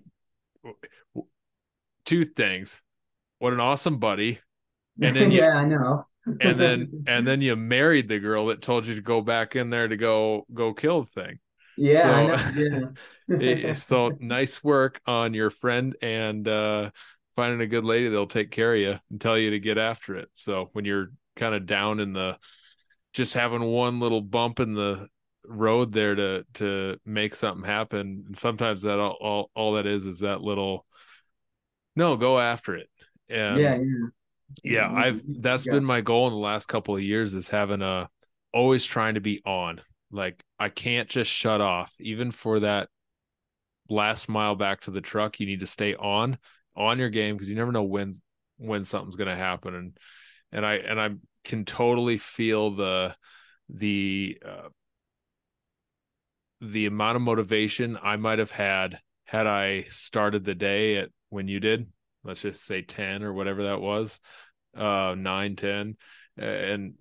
[2.05, 2.81] Two things.
[3.39, 4.39] What an awesome buddy.
[5.01, 6.03] And then you, yeah, I know.
[6.41, 9.69] and then and then you married the girl that told you to go back in
[9.69, 11.39] there to go go kill the thing.
[11.75, 13.73] Yeah, so, yeah.
[13.73, 16.91] so nice work on your friend and uh
[17.35, 20.15] finding a good lady that'll take care of you and tell you to get after
[20.15, 20.29] it.
[20.35, 22.37] So when you're kind of down in the
[23.13, 25.07] just having one little bump in the
[25.45, 28.23] road there to to make something happen.
[28.27, 30.85] And sometimes that all, all, all that is is that little
[31.95, 32.89] no go after it.
[33.29, 33.77] And yeah
[34.63, 35.73] yeah, yeah i've that's yeah.
[35.73, 38.09] been my goal in the last couple of years is having a
[38.53, 39.81] always trying to be on.
[40.11, 41.93] Like i can't just shut off.
[41.99, 42.89] Even for that
[43.89, 46.37] last mile back to the truck you need to stay on
[46.75, 48.13] on your game because you never know when
[48.57, 49.75] when something's going to happen.
[49.75, 49.97] And
[50.51, 51.09] and I and I
[51.43, 53.15] can totally feel the
[53.69, 54.69] the uh,
[56.63, 61.47] the amount of motivation I might have had had I started the day at when
[61.47, 61.87] you did
[62.23, 64.19] let's just say 10 or whatever that was
[64.77, 65.97] uh 9 10
[66.37, 66.93] and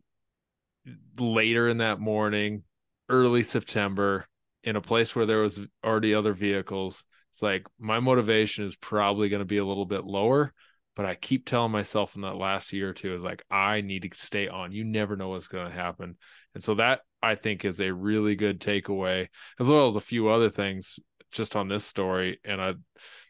[1.18, 2.64] later in that morning
[3.08, 4.26] early September
[4.64, 7.04] in a place where there was already other vehicles.
[7.32, 10.52] It's like my motivation is probably going to be a little bit lower,
[10.94, 14.02] but I keep telling myself in that last year or two is like I need
[14.02, 14.72] to stay on.
[14.72, 16.16] You never know what's going to happen.
[16.54, 19.28] And so that I think is a really good takeaway
[19.58, 20.98] as well as a few other things
[21.30, 22.74] just on this story and I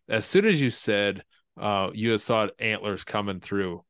[0.08, 1.22] as soon as you said
[1.58, 3.84] uh you saw antlers coming through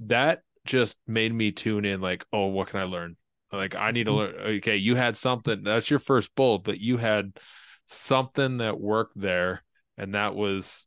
[0.00, 3.16] that just made me tune in like oh what can i learn
[3.52, 4.36] like i need to mm-hmm.
[4.36, 7.32] learn okay you had something that's your first bull but you had
[7.86, 9.62] something that worked there
[9.96, 10.86] and that was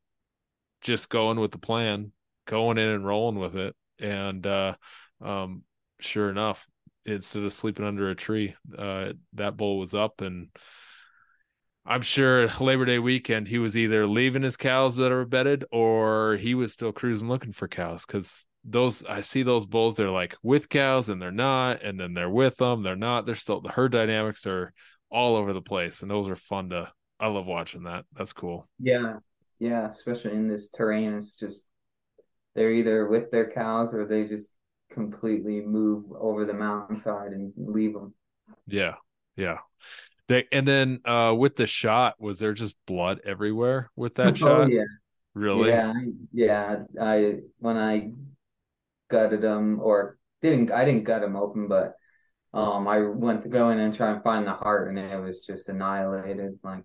[0.83, 2.11] just going with the plan
[2.45, 3.75] going in and rolling with it.
[3.99, 4.75] And uh
[5.21, 5.63] um
[5.99, 6.67] sure enough
[7.05, 10.49] instead of sleeping under a tree uh that bull was up and
[11.85, 16.37] I'm sure Labor Day weekend he was either leaving his cows that are bedded or
[16.37, 18.05] he was still cruising looking for cows.
[18.05, 22.13] Because those I see those bulls they're like with cows and they're not and then
[22.13, 24.73] they're with them they're not they're still the herd dynamics are
[25.09, 26.01] all over the place.
[26.01, 28.05] And those are fun to I love watching that.
[28.13, 28.67] That's cool.
[28.79, 29.17] Yeah
[29.59, 31.69] yeah especially in this terrain it's just
[32.55, 34.57] they're either with their cows or they just
[34.91, 38.13] completely move over the mountainside and leave them
[38.67, 38.93] yeah
[39.35, 39.59] yeah.
[40.29, 44.35] They, and then uh with the shot was there just blood everywhere with that oh,
[44.35, 44.61] shot?
[44.61, 44.83] oh, yeah.
[45.33, 45.69] Really?
[45.69, 45.93] Yeah
[46.31, 48.11] yeah I when I
[49.09, 51.95] gutted them or didn't I didn't gut them open, but
[52.53, 55.45] um I went to go in and try and find the heart and it was
[55.45, 56.83] just annihilated, like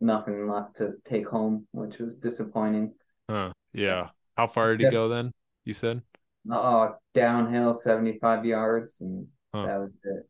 [0.00, 2.94] nothing left to take home, which was disappointing.
[3.28, 3.52] Huh.
[3.72, 4.08] Yeah.
[4.36, 5.32] How far did he go then?
[5.64, 6.02] You said?
[6.50, 9.66] Oh, downhill 75 yards and huh.
[9.66, 10.28] that was it.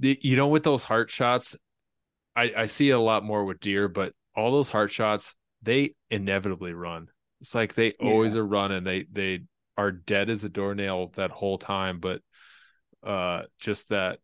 [0.00, 1.56] The, you know, with those heart shots,
[2.36, 6.72] I, I see a lot more with deer, but all those heart shots, they inevitably
[6.72, 7.08] run.
[7.40, 8.10] It's like they yeah.
[8.10, 8.84] always are running.
[8.84, 9.40] They they
[9.76, 12.20] are dead as a doornail that whole time, but
[13.04, 14.18] uh, just that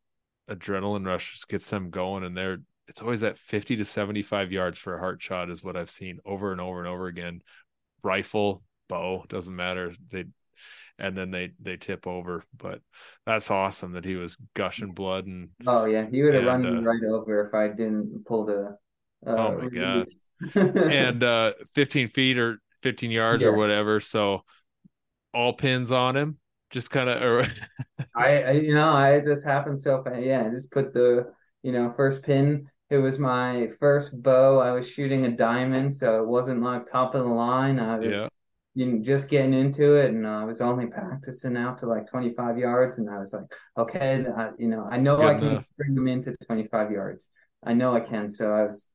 [0.50, 4.78] adrenaline rush just gets them going, and they're it's always at 50 to 75 yards
[4.78, 7.42] for a heart shot is what I've seen over and over and over again.
[8.02, 9.94] Rifle, bow, doesn't matter.
[10.10, 10.24] They
[10.98, 12.44] and then they they tip over.
[12.56, 12.80] But
[13.26, 16.80] that's awesome that he was gushing blood and oh yeah, he would have run uh,
[16.82, 18.76] right over if I didn't pull the.
[19.26, 20.06] Uh, oh my god!
[20.54, 23.48] and uh, 15 feet or 15 yards yeah.
[23.48, 24.00] or whatever.
[24.00, 24.42] So
[25.32, 26.38] all pins on him?
[26.70, 27.48] Just kind of.
[28.14, 30.44] I, I, you know, I just happened so yeah.
[30.46, 32.68] I just put the you know first pin.
[32.90, 34.60] It was my first bow.
[34.60, 37.78] I was shooting a diamond, so it wasn't like top of the line.
[37.78, 38.28] I was yeah.
[38.74, 42.58] you know, just getting into it, and I was only practicing out to like 25
[42.58, 42.98] yards.
[42.98, 43.44] And I was like,
[43.78, 45.64] okay, I, you know, I know Good I can enough.
[45.76, 47.30] bring them into 25 yards.
[47.64, 48.28] I know I can.
[48.28, 48.90] So I was.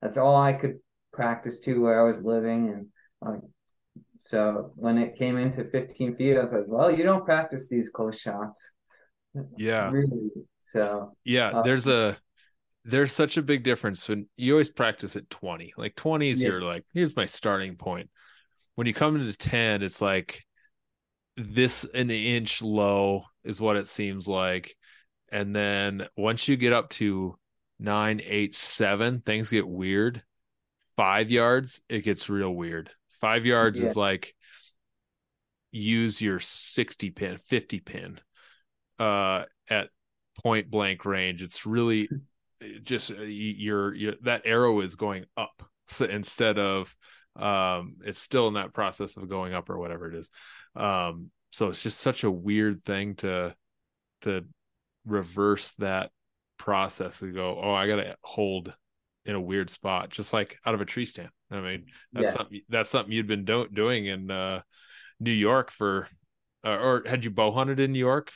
[0.00, 0.78] That's all I could
[1.12, 2.86] practice to where I was living, and
[3.20, 3.40] like
[4.22, 7.90] so when it came into 15 feet, I was like, well, you don't practice these
[7.90, 8.70] close shots.
[9.56, 9.90] Yeah.
[9.90, 10.30] Really.
[10.60, 12.16] So yeah, uh, there's a
[12.84, 15.74] there's such a big difference when you always practice at 20.
[15.76, 16.48] Like 20 is yeah.
[16.48, 18.10] your like, here's my starting point.
[18.74, 20.44] When you come into 10, it's like
[21.36, 24.74] this an inch low is what it seems like.
[25.30, 27.36] And then once you get up to
[27.78, 30.22] nine, eight, seven, things get weird.
[30.96, 32.90] Five yards, it gets real weird.
[33.20, 33.86] Five yards yeah.
[33.86, 34.34] is like
[35.70, 38.20] use your 60 pin, 50 pin
[38.98, 39.88] uh, at
[40.42, 41.42] point blank range.
[41.42, 42.08] It's really
[42.82, 46.94] just uh, your, your that arrow is going up so instead of
[47.36, 50.30] um it's still in that process of going up or whatever it is
[50.76, 53.54] um so it's just such a weird thing to
[54.20, 54.44] to
[55.06, 56.10] reverse that
[56.58, 58.72] process and go oh i gotta hold
[59.24, 62.36] in a weird spot just like out of a tree stand I mean, that's yeah.
[62.36, 64.62] something that's something you'd been do- doing in uh,
[65.20, 66.08] New York for,
[66.64, 68.30] uh, or had you bow hunted in New York?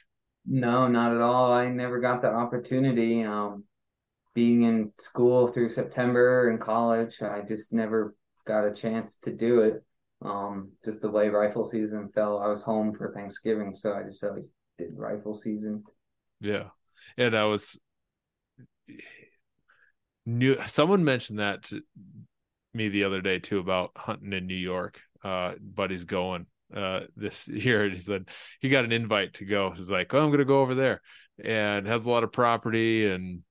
[0.47, 1.53] No, not at all.
[1.53, 3.25] I never got the opportunity.
[3.25, 3.65] Um,
[4.37, 8.15] being in school through September in college, I just never
[8.47, 9.83] got a chance to do it.
[10.23, 14.23] Um, just the way rifle season fell, I was home for Thanksgiving, so I just
[14.23, 15.85] always did rifle season.
[16.41, 16.65] Yeah,
[17.17, 17.81] yeah, that was
[20.27, 20.59] new.
[20.67, 21.81] Someone mentioned that to,
[22.75, 25.01] me the other day too about hunting in New York.
[25.25, 27.89] Uh, but he's going uh this year.
[27.89, 28.29] He said
[28.61, 29.71] he got an invite to go.
[29.71, 31.01] He's like, "Oh, I'm to go over there,"
[31.43, 33.11] and has a lot of property.
[33.11, 33.43] And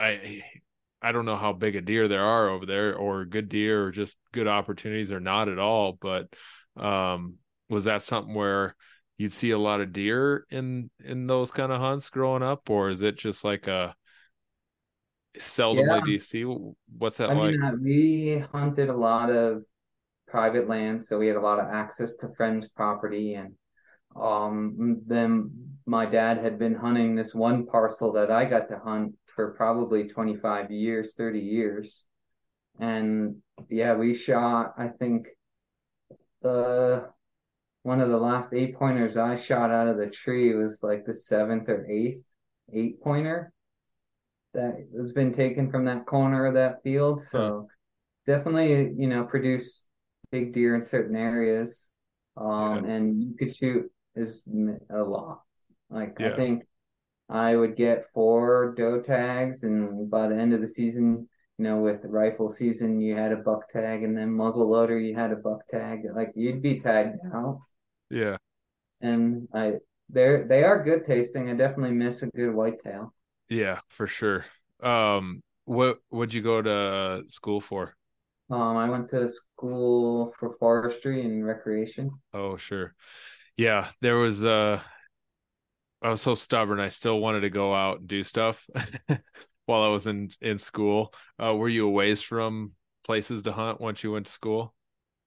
[0.00, 0.42] I
[1.02, 3.90] I don't know how big a deer there are over there, or good deer, or
[3.90, 5.98] just good opportunities, or not at all.
[6.00, 6.28] But
[6.76, 7.36] um,
[7.68, 8.74] was that something where
[9.18, 12.90] you'd see a lot of deer in in those kind of hunts growing up, or
[12.90, 13.94] is it just like a
[15.38, 16.00] seldomly yeah.
[16.04, 16.44] do you see
[16.98, 17.52] what's that I like?
[17.52, 19.62] Mean, uh, we hunted a lot of
[20.26, 23.54] private land, so we had a lot of access to friends' property, and
[24.20, 25.50] um, then
[25.86, 30.08] my dad had been hunting this one parcel that I got to hunt for probably
[30.08, 32.04] 25 years, 30 years.
[32.78, 33.36] And
[33.68, 35.28] yeah, we shot, I think,
[36.42, 37.10] the
[37.82, 41.14] one of the last eight pointers I shot out of the tree was like the
[41.14, 42.22] seventh or eighth
[42.72, 43.52] eight pointer
[44.54, 47.22] that has been taken from that corner of that field.
[47.22, 48.34] So huh.
[48.36, 49.88] definitely, you know, produce
[50.30, 51.92] big deer in certain areas.
[52.36, 52.92] Um, yeah.
[52.92, 54.42] and you could shoot is
[54.90, 55.42] a lot.
[55.88, 56.32] Like yeah.
[56.32, 56.64] I think
[57.30, 61.28] I would get four doe tags, and by the end of the season,
[61.58, 64.98] you know, with the rifle season, you had a buck tag, and then muzzle loader,
[64.98, 66.00] you had a buck tag.
[66.14, 67.60] Like you'd be tagged out.
[68.10, 68.36] Yeah.
[69.00, 69.74] And I,
[70.08, 71.48] they're they are good tasting.
[71.48, 73.14] I definitely miss a good whitetail.
[73.48, 74.44] Yeah, for sure.
[74.82, 77.94] Um, what would you go to school for?
[78.50, 82.10] Um, I went to school for forestry and recreation.
[82.34, 82.94] Oh, sure.
[83.56, 84.80] Yeah, there was uh
[86.02, 86.80] I was so stubborn.
[86.80, 88.66] I still wanted to go out and do stuff
[89.66, 91.12] while I was in in school.
[91.42, 92.72] Uh, were you away from
[93.04, 94.74] places to hunt once you went to school?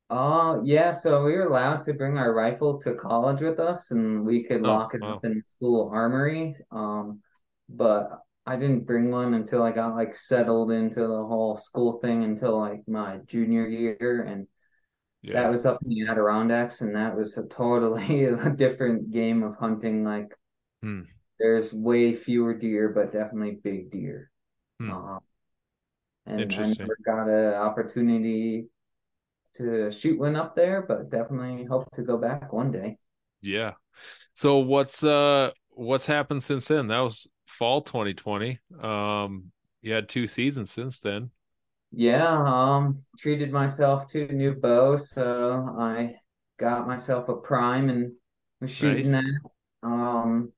[0.10, 0.92] Oh, uh, yeah.
[0.92, 4.66] So we were allowed to bring our rifle to college with us, and we could
[4.66, 5.16] oh, lock it wow.
[5.16, 6.56] up in the school armory.
[6.72, 7.22] Um,
[7.70, 12.24] but I didn't bring one until I got like settled into the whole school thing
[12.24, 14.48] until like my junior year, and
[15.22, 15.42] yeah.
[15.42, 19.56] that was up in the Adirondacks, and that was a totally a different game of
[19.56, 20.04] hunting.
[20.04, 20.36] Like,
[20.84, 21.02] hmm.
[21.40, 24.30] there's way fewer deer, but definitely big deer.
[24.80, 24.92] Hmm.
[24.92, 25.20] Uh,
[26.26, 28.68] and I never got an opportunity
[29.56, 32.96] to shoot one up there, but definitely hope to go back one day.
[33.42, 33.74] Yeah.
[34.34, 36.88] So what's uh what's happened since then?
[36.88, 38.60] That was fall 2020.
[38.82, 41.30] Um you had two seasons since then.
[41.92, 46.16] Yeah, um treated myself to a new bow, so I
[46.58, 48.14] got myself a prime and
[48.62, 49.24] was shooting nice.
[49.24, 50.52] that um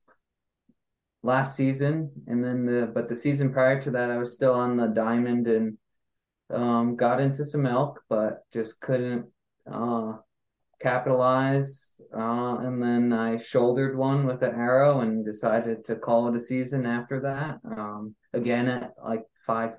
[1.26, 4.78] last season and then the but the season prior to that I was still on
[4.78, 5.78] the diamond and
[6.49, 9.26] um, got into some elk, but just couldn't
[9.71, 10.13] uh,
[10.80, 11.99] capitalize.
[12.15, 16.39] Uh, and then I shouldered one with an arrow and decided to call it a
[16.39, 17.59] season after that.
[17.65, 19.71] Um, again, at like five,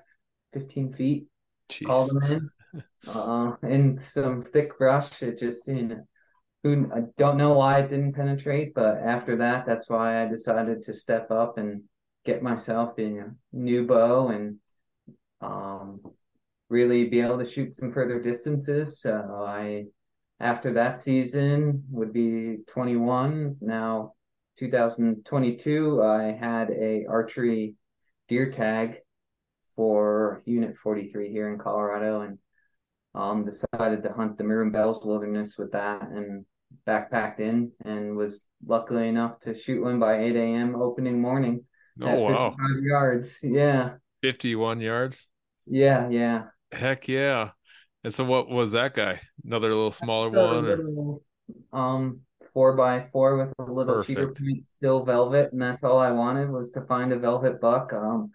[0.53, 1.27] 15 feet,
[1.69, 1.85] Jeez.
[1.87, 2.49] called them in.
[3.07, 6.07] Uh, in some thick brush, it just, you know,
[6.67, 10.83] who I don't know why it didn't penetrate, but after that, that's why I decided
[10.83, 11.83] to step up and
[12.25, 14.57] get myself a new bow and
[15.41, 16.01] um,
[16.69, 18.99] really be able to shoot some further distances.
[18.99, 19.85] So I,
[20.39, 23.57] after that season, would be 21.
[23.61, 24.13] Now,
[24.59, 27.75] 2022, I had a archery
[28.27, 28.97] deer tag
[29.75, 32.39] for Unit 43 here in Colorado, and
[33.13, 36.45] um, decided to hunt the Maroon Bells Wilderness with that, and
[36.87, 40.75] backpacked in, and was luckily enough to shoot one by 8 a.m.
[40.75, 41.65] opening morning.
[42.01, 42.55] Oh wow!
[42.81, 43.93] yards, yeah.
[44.21, 45.27] 51 yards.
[45.65, 46.43] Yeah, yeah.
[46.71, 47.51] Heck yeah.
[48.03, 49.19] And so what was that guy?
[49.43, 50.65] Another little smaller one?
[50.65, 51.23] Little,
[51.73, 52.21] um
[52.53, 54.07] four by four with a little Perfect.
[54.07, 57.93] cheater point, still velvet, and that's all I wanted was to find a velvet buck.
[57.93, 58.31] Um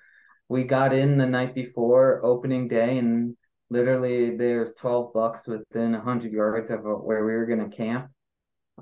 [0.49, 3.37] we got in the night before opening day and
[3.71, 8.11] literally there's 12 bucks within 100 yards of where we were going to camp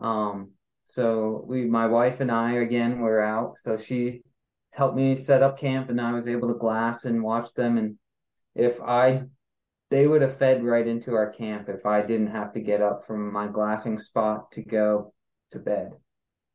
[0.01, 0.51] um
[0.85, 4.23] so we my wife and i again were out so she
[4.71, 7.97] helped me set up camp and i was able to glass and watch them and
[8.55, 9.23] if i
[9.91, 13.07] they would have fed right into our camp if I didn't have to get up
[13.07, 15.13] from my glassing spot to go
[15.51, 15.91] to bed.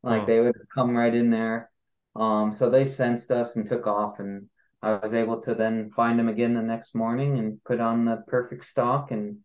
[0.02, 0.26] Like oh.
[0.26, 1.70] they would come right in there.
[2.14, 4.46] Um, so they sensed us and took off, and
[4.82, 8.24] I was able to then find them again the next morning and put on the
[8.26, 9.38] perfect stalk and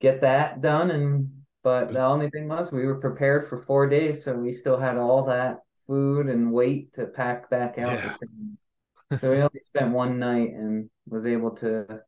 [0.00, 0.90] get that done.
[0.90, 1.30] And
[1.66, 4.96] but the only thing was we were prepared for four days, so we still had
[4.96, 7.98] all that food and weight to pack back out.
[9.10, 9.18] Yeah.
[9.18, 12.02] so we only spent one night and was able to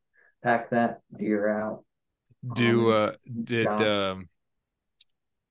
[0.45, 1.83] pack that deer out.
[2.55, 4.29] Do um, uh did um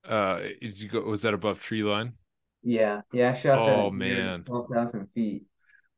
[0.08, 2.14] uh did you go was that above tree line?
[2.64, 4.46] Yeah, yeah, I shot oh, man.
[4.46, 5.44] twelve thousand feet.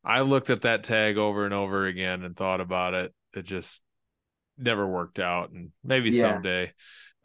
[0.03, 3.14] I looked at that tag over and over again and thought about it.
[3.36, 3.84] It just
[4.57, 6.22] never worked out and maybe yeah.
[6.22, 6.74] someday.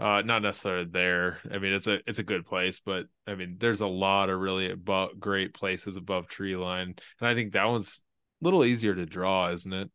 [0.01, 1.39] Uh not necessarily there.
[1.51, 4.41] I mean it's a it's a good place, but I mean there's a lot of
[4.41, 6.95] really above, great places above tree line.
[7.21, 8.03] And I think that one's
[8.43, 9.91] a little easier to draw, isn't it?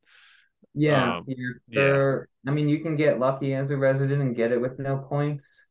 [0.73, 1.25] Yeah, um,
[1.67, 2.17] yeah.
[2.47, 5.67] I mean, you can get lucky as a resident and get it with no points.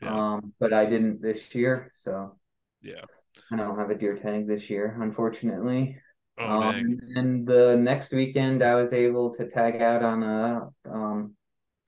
[0.00, 0.34] Yeah.
[0.34, 2.38] Um, but I didn't this year, so
[2.80, 3.04] yeah,
[3.50, 5.98] I don't have a deer tag this year, unfortunately.
[6.38, 11.34] Oh, um, and the next weekend, I was able to tag out on a um,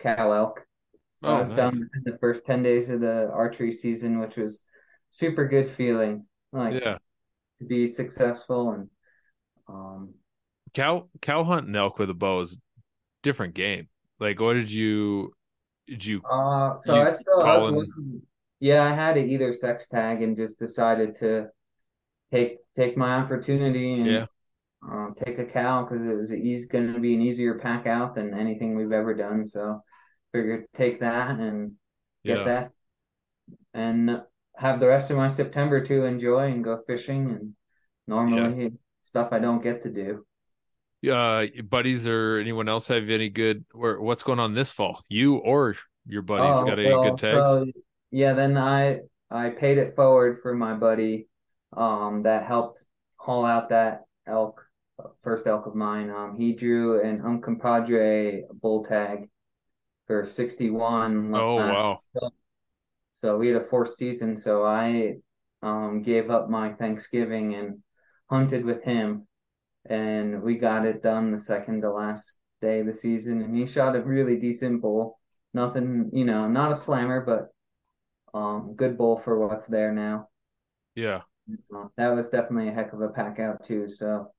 [0.01, 0.67] cow elk.
[1.21, 1.59] So oh, I was nice.
[1.59, 4.65] done the first ten days of the archery season, which was
[5.11, 6.25] super good feeling.
[6.53, 6.99] Like, yeah,
[7.61, 8.89] to be successful and
[9.69, 10.15] um
[10.75, 12.59] cow cow hunt and elk with a bow is
[13.23, 13.89] different game.
[14.19, 15.33] Like what did you
[15.87, 18.23] did you uh so you I still I was looking,
[18.59, 21.49] yeah, I had a either sex tag and just decided to
[22.33, 24.27] take take my opportunity and yeah.
[24.83, 28.15] um, take a cow because it was he's going to be an easier pack out
[28.15, 29.45] than anything we've ever done.
[29.45, 29.83] So
[30.33, 31.73] figured take that and
[32.25, 32.45] get yeah.
[32.45, 32.71] that
[33.75, 34.23] and
[34.57, 37.55] have the rest of my September to enjoy and go fishing and
[38.07, 38.69] normally yeah.
[39.03, 40.25] stuff I don't get to do.
[41.11, 45.03] Uh, buddies or anyone else have any good or what's going on this fall?
[45.09, 45.77] You or
[46.07, 47.49] your buddies oh, got any well, good tags?
[47.49, 47.67] So,
[48.11, 49.01] yeah, then I
[49.31, 51.27] I paid it forward for my buddy
[51.75, 52.85] um that helped
[53.17, 54.67] haul out that elk
[55.23, 56.11] first elk of mine.
[56.11, 59.31] Um, he drew an Uncompahgre bull tag
[60.11, 61.33] for 61.
[61.37, 62.01] Oh, wow.
[63.13, 64.37] So we had a fourth season.
[64.37, 65.19] So I
[65.63, 67.79] um, gave up my Thanksgiving and
[68.29, 69.29] hunted with him.
[69.89, 73.41] And we got it done the second to last day of the season.
[73.41, 75.21] And he shot a really decent bull.
[75.55, 80.29] Nothing, you know, not a slammer, but um, good bull for what's there now.
[80.97, 81.21] Yeah.
[81.73, 83.89] Uh, that was definitely a heck of a pack out, too.
[83.89, 84.33] So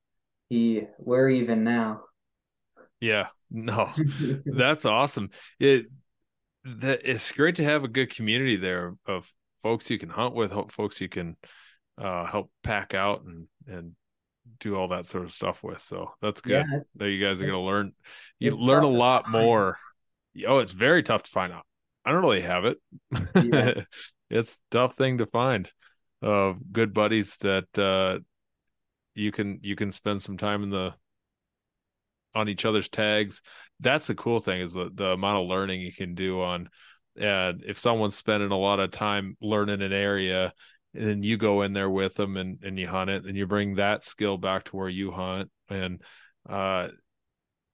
[0.50, 2.02] he, we're even now.
[3.02, 3.28] Yeah.
[3.50, 3.92] No,
[4.46, 5.32] that's awesome.
[5.60, 5.88] It
[6.64, 9.30] that it's great to have a good community there of
[9.64, 11.36] folks you can hunt with, folks you can
[11.98, 13.96] uh, help pack out and and
[14.60, 15.82] do all that sort of stuff with.
[15.82, 16.66] So that's good.
[16.70, 17.94] Yeah, that you guys are going to learn.
[18.40, 19.78] You learn a lot more.
[20.48, 21.66] Oh, it's very tough to find out.
[22.06, 22.78] I don't really have it.
[23.36, 23.82] Yeah.
[24.30, 25.70] it's tough thing to find.
[26.22, 28.20] Of uh, good buddies that uh,
[29.16, 30.94] you can you can spend some time in the
[32.34, 33.42] on each other's tags.
[33.80, 36.70] That's the cool thing is the, the amount of learning you can do on
[37.20, 40.54] and if someone's spending a lot of time learning an area
[40.94, 43.76] and you go in there with them and, and you hunt it and you bring
[43.76, 46.02] that skill back to where you hunt and
[46.50, 46.88] uh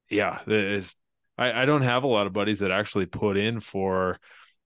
[0.10, 0.96] yeah it's
[1.38, 4.20] I, I don't have a lot of buddies that actually put in for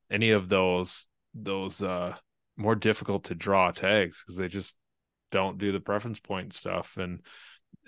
[0.10, 2.16] any of those those uh
[2.58, 4.76] more difficult to draw tags because they just
[5.32, 7.22] don't do the preference point stuff and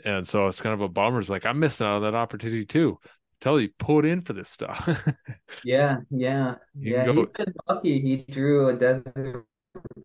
[0.05, 1.19] and so it's kind of a bummer.
[1.19, 2.99] It's like I'm missing out on that opportunity too.
[3.41, 4.87] Tell you, put in for this stuff.
[5.63, 7.05] yeah, yeah, you yeah.
[7.05, 7.13] Go...
[7.13, 7.99] He's been lucky.
[7.99, 9.45] He drew a desert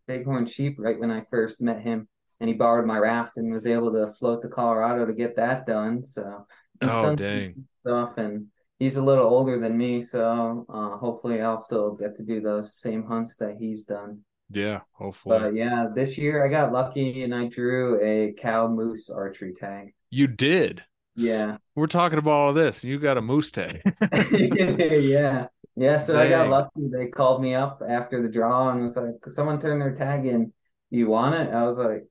[0.06, 2.08] bighorn sheep right when I first met him,
[2.40, 5.66] and he borrowed my raft and was able to float to Colorado to get that
[5.66, 6.04] done.
[6.04, 6.46] So
[6.82, 8.46] oh dang stuff, and
[8.78, 12.74] he's a little older than me, so uh, hopefully I'll still get to do those
[12.74, 14.20] same hunts that he's done.
[14.50, 15.38] Yeah, hopefully.
[15.38, 19.94] But yeah, this year I got lucky and I drew a cow moose archery tag.
[20.10, 20.82] You did?
[21.14, 21.58] Yeah.
[21.74, 22.82] We're talking about all this.
[22.82, 23.82] You got a moose tag.
[24.32, 25.48] yeah.
[25.76, 25.98] Yeah.
[25.98, 26.26] So Dang.
[26.26, 26.88] I got lucky.
[26.90, 30.52] They called me up after the draw and was like, someone turned their tag in.
[30.90, 31.52] You want it?
[31.52, 32.06] I was like,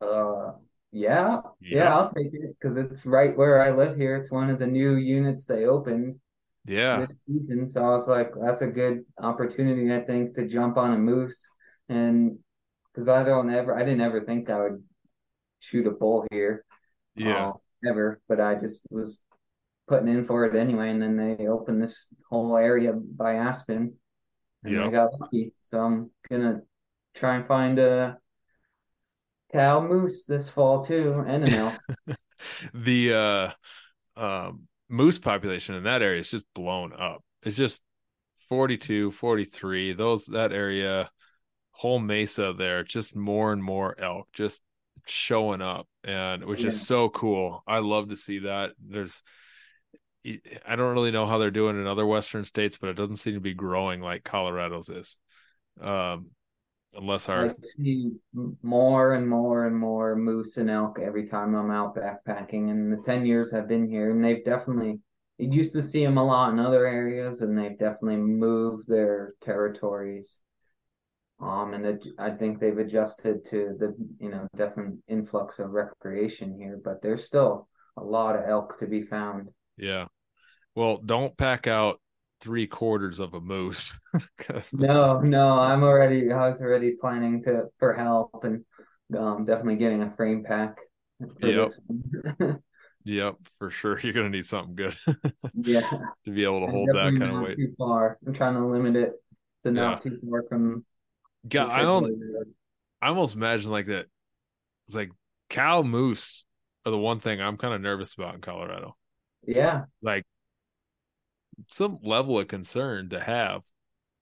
[0.00, 0.52] uh,
[0.92, 4.16] yeah, yeah, yeah I'll take it because it's right where I live here.
[4.16, 6.20] It's one of the new units they opened.
[6.66, 7.00] Yeah.
[7.00, 7.66] This season.
[7.66, 11.48] So I was like, that's a good opportunity, I think, to jump on a moose
[11.90, 12.38] and
[12.92, 14.82] because I don't ever, I didn't ever think I would
[15.58, 16.64] shoot a bull here.
[17.16, 17.48] Yeah.
[17.48, 19.24] Uh, never, but I just was
[19.88, 20.90] putting in for it anyway.
[20.90, 23.94] And then they opened this whole area by Aspen.
[24.64, 24.86] And yep.
[24.86, 25.52] I got lucky.
[25.60, 26.60] So I'm going to
[27.14, 28.18] try and find a
[29.52, 31.80] cow moose this fall too and an elk.
[32.74, 33.50] the uh,
[34.16, 34.52] uh,
[34.88, 37.24] moose population in that area is just blown up.
[37.42, 37.80] It's just
[38.48, 39.94] 42, 43.
[39.94, 41.10] Those, that area
[41.80, 44.60] whole mesa there, just more and more elk just
[45.06, 46.68] showing up, and which yeah.
[46.68, 47.62] is so cool.
[47.66, 48.72] I love to see that.
[48.86, 49.22] There's,
[50.26, 53.32] I don't really know how they're doing in other Western states, but it doesn't seem
[53.32, 55.16] to be growing like Colorado's is.
[55.80, 56.26] Um,
[56.92, 58.10] unless our I see
[58.62, 62.70] more and more and more moose and elk every time I'm out backpacking.
[62.70, 65.00] And the ten years I've been here, and they've definitely.
[65.38, 69.32] You used to see them a lot in other areas, and they've definitely moved their
[69.40, 70.40] territories
[71.40, 76.54] um, and it, I think they've adjusted to the you know definite influx of recreation
[76.58, 79.48] here, but there's still a lot of elk to be found.
[79.76, 80.06] Yeah,
[80.74, 82.00] well, don't pack out
[82.40, 83.98] three quarters of a moose.
[84.72, 88.64] no, no, I'm already I was already planning to for help and
[89.16, 90.78] um, definitely getting a frame pack.
[91.42, 91.70] yep.
[93.04, 93.98] yep, for sure.
[94.02, 94.96] You're gonna need something good.
[95.54, 95.90] yeah,
[96.24, 97.56] to be able to hold that kind of weight.
[97.56, 98.18] Too far.
[98.26, 99.12] I'm trying to limit it
[99.64, 100.10] to not yeah.
[100.10, 100.84] too far from
[101.48, 102.44] yeah, I don't.
[103.02, 104.06] I almost imagine like that.
[104.86, 105.10] It's like
[105.48, 106.44] cow moose
[106.84, 108.96] are the one thing I'm kind of nervous about in Colorado.
[109.46, 110.24] Yeah, like
[111.70, 113.62] some level of concern to have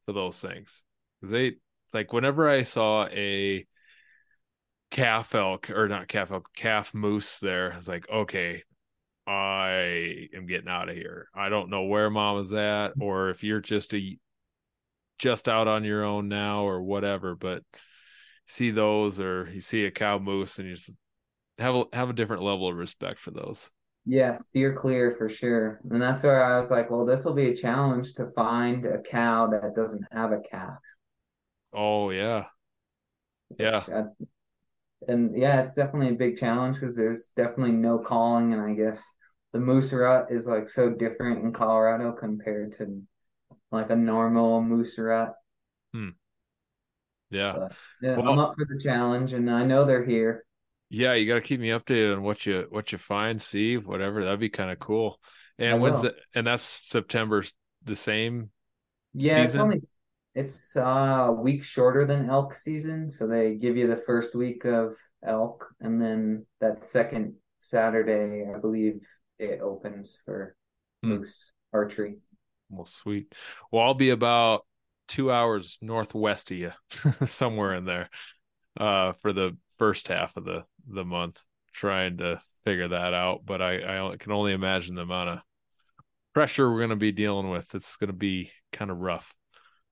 [0.07, 0.83] for those things
[1.21, 1.57] because they
[1.93, 3.66] like whenever I saw a
[4.91, 7.73] calf elk or not calf elk, calf moose there.
[7.73, 8.62] I was like, okay,
[9.27, 11.29] I am getting out of here.
[11.35, 14.19] I don't know where mom is at or if you're just a
[15.19, 17.62] just out on your own now or whatever, but
[18.47, 20.91] see those or you see a cow moose and you just
[21.59, 23.71] have a have a different level of respect for those.
[24.07, 25.81] Yeah, steer clear for sure.
[25.91, 29.03] And that's where I was like, well, this will be a challenge to find a
[29.03, 30.79] cow that doesn't have a calf.
[31.73, 32.47] Oh yeah.
[33.59, 33.83] Yeah.
[33.93, 34.03] I,
[35.07, 39.03] and yeah, it's definitely a big challenge because there's definitely no calling, and I guess
[39.53, 43.03] the moose rut is like so different in Colorado compared to
[43.71, 45.35] like a normal moose rut.
[45.93, 46.11] Hmm.
[47.31, 47.55] Yeah.
[47.57, 50.45] But, yeah, well, I'm up for the challenge, and I know they're here.
[50.91, 54.25] Yeah, you got to keep me updated on what you what you find, see whatever.
[54.25, 55.21] That'd be kind of cool.
[55.59, 56.14] And when's it?
[56.35, 57.45] And that's September
[57.85, 58.51] the same.
[59.12, 59.45] Yeah, season?
[59.45, 59.83] it's only
[60.35, 64.64] it's uh, a week shorter than elk season, so they give you the first week
[64.64, 69.07] of elk, and then that second Saturday, I believe
[69.39, 70.57] it opens for
[71.03, 71.11] hmm.
[71.11, 72.19] moose archery.
[72.71, 73.35] Well, sweet.
[73.71, 74.66] Well, I'll be about
[75.09, 76.73] two hours northwest of you,
[77.25, 78.11] somewhere in there,
[78.79, 81.43] uh, for the first half of the the month,
[81.73, 83.43] trying to figure that out.
[83.45, 85.39] But I I can only imagine the amount of
[86.35, 87.75] pressure we're going to be dealing with.
[87.75, 89.35] It's going to be kind of rough.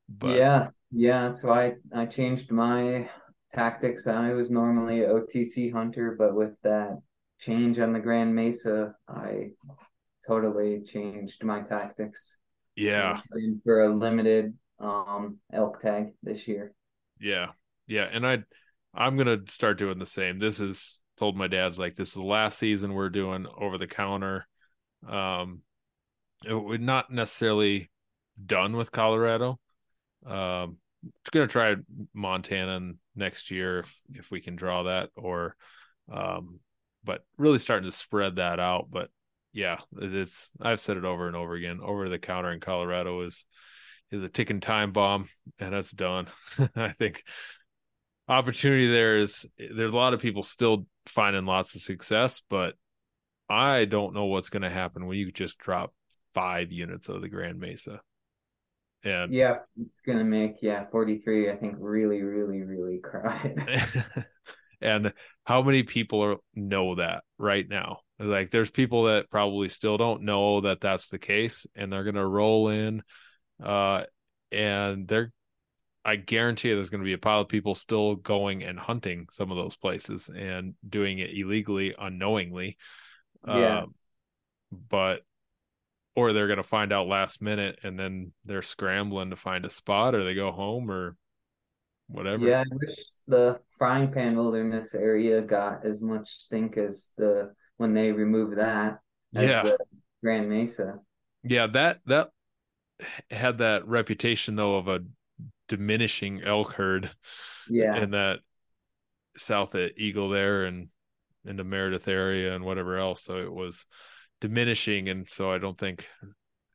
[0.08, 1.32] But yeah, yeah.
[1.32, 3.08] So I I changed my
[3.54, 4.06] tactics.
[4.06, 7.00] I was normally OTC hunter, but with that
[7.40, 9.50] change on the Grand Mesa, I
[10.26, 12.38] totally changed my tactics.
[12.76, 13.20] Yeah,
[13.64, 16.74] for a limited um elk tag this year.
[17.18, 17.48] Yeah,
[17.86, 18.38] yeah, and I
[18.94, 20.38] I'm gonna start doing the same.
[20.38, 23.86] This is told my dad's like this is the last season we're doing over the
[23.86, 24.46] counter.
[25.08, 25.62] Um,
[26.44, 27.90] it would not necessarily
[28.44, 29.58] done with Colorado.
[30.26, 30.76] Um,
[31.20, 31.76] it's gonna try
[32.12, 35.56] Montana next year if if we can draw that, or
[36.12, 36.60] um,
[37.04, 38.88] but really starting to spread that out.
[38.90, 39.10] But
[39.56, 41.80] yeah, it's I've said it over and over again.
[41.82, 43.46] Over the counter in Colorado is
[44.10, 46.26] is a ticking time bomb, and that's done.
[46.76, 47.24] I think
[48.28, 52.74] opportunity there is there's a lot of people still finding lots of success, but
[53.48, 55.94] I don't know what's going to happen when you just drop
[56.34, 58.02] five units of the Grand Mesa.
[59.04, 61.50] And yeah, it's gonna make yeah 43.
[61.50, 63.58] I think really, really, really crowded.
[64.82, 68.00] and how many people are, know that right now?
[68.18, 72.26] Like, there's people that probably still don't know that that's the case, and they're gonna
[72.26, 73.02] roll in,
[73.62, 74.04] uh,
[74.50, 75.32] and they're.
[76.04, 79.50] I guarantee there's going to be a pile of people still going and hunting some
[79.50, 82.76] of those places and doing it illegally, unknowingly.
[83.44, 83.52] Yeah.
[83.52, 83.86] Uh,
[84.70, 85.22] but
[86.14, 89.70] or they're going to find out last minute and then they're scrambling to find a
[89.70, 91.16] spot or they go home or
[92.08, 92.46] whatever.
[92.46, 92.96] Yeah, I wish
[93.26, 99.00] the frying pan wilderness area got as much stink as the when they removed that.
[99.32, 99.72] yeah.
[100.22, 100.98] Grand Mesa.
[101.42, 102.30] Yeah, that that
[103.30, 105.00] had that reputation though of a
[105.68, 107.10] diminishing elk herd.
[107.68, 107.96] Yeah.
[107.96, 108.40] In that
[109.36, 110.88] south at Eagle there and
[111.44, 113.22] in the Meredith area and whatever else.
[113.22, 113.86] So it was
[114.40, 116.08] diminishing, and so I don't think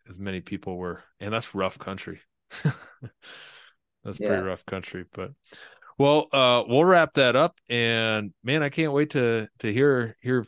[0.10, 1.04] as many people were.
[1.20, 2.22] And that's rough country.
[2.64, 4.28] that's yeah.
[4.28, 5.32] pretty rough country, but
[5.97, 7.60] well, uh, we'll wrap that up.
[7.70, 10.45] And man, I can't wait to to hear hear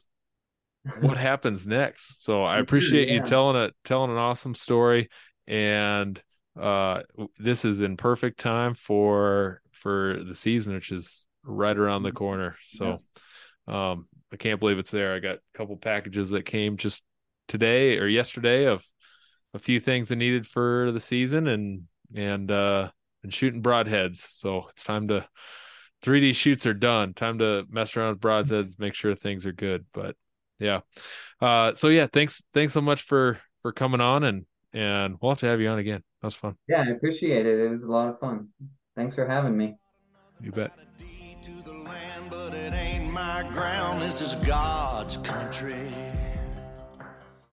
[1.00, 2.24] what happens next.
[2.24, 3.16] So I appreciate yeah.
[3.16, 5.10] you telling it telling an awesome story,
[5.48, 6.22] and
[6.60, 7.02] uh,
[7.38, 12.18] this is in perfect time for for the season, which is right around the mm-hmm.
[12.18, 12.56] corner.
[12.64, 12.86] So.
[12.86, 12.98] Yeah.
[13.66, 15.14] Um, I can't believe it's there.
[15.14, 17.04] I got a couple packages that came just
[17.48, 18.84] today or yesterday of
[19.54, 21.84] a few things I needed for the season and
[22.16, 22.90] and uh
[23.22, 24.18] and shooting broadheads.
[24.18, 25.28] So it's time to
[26.04, 27.14] 3D shoots are done.
[27.14, 29.86] Time to mess around with broadheads, make sure things are good.
[29.94, 30.16] But
[30.60, 30.82] yeah.
[31.42, 35.40] Uh so yeah, thanks thanks so much for for coming on and and we'll have
[35.40, 36.04] to have you on again.
[36.22, 36.56] That was fun.
[36.68, 37.60] Yeah, I appreciate it.
[37.60, 38.50] It was a lot of fun.
[38.96, 39.76] Thanks for having me.
[40.42, 40.74] You bet
[43.14, 44.02] my ground.
[44.02, 46.13] This is God's country.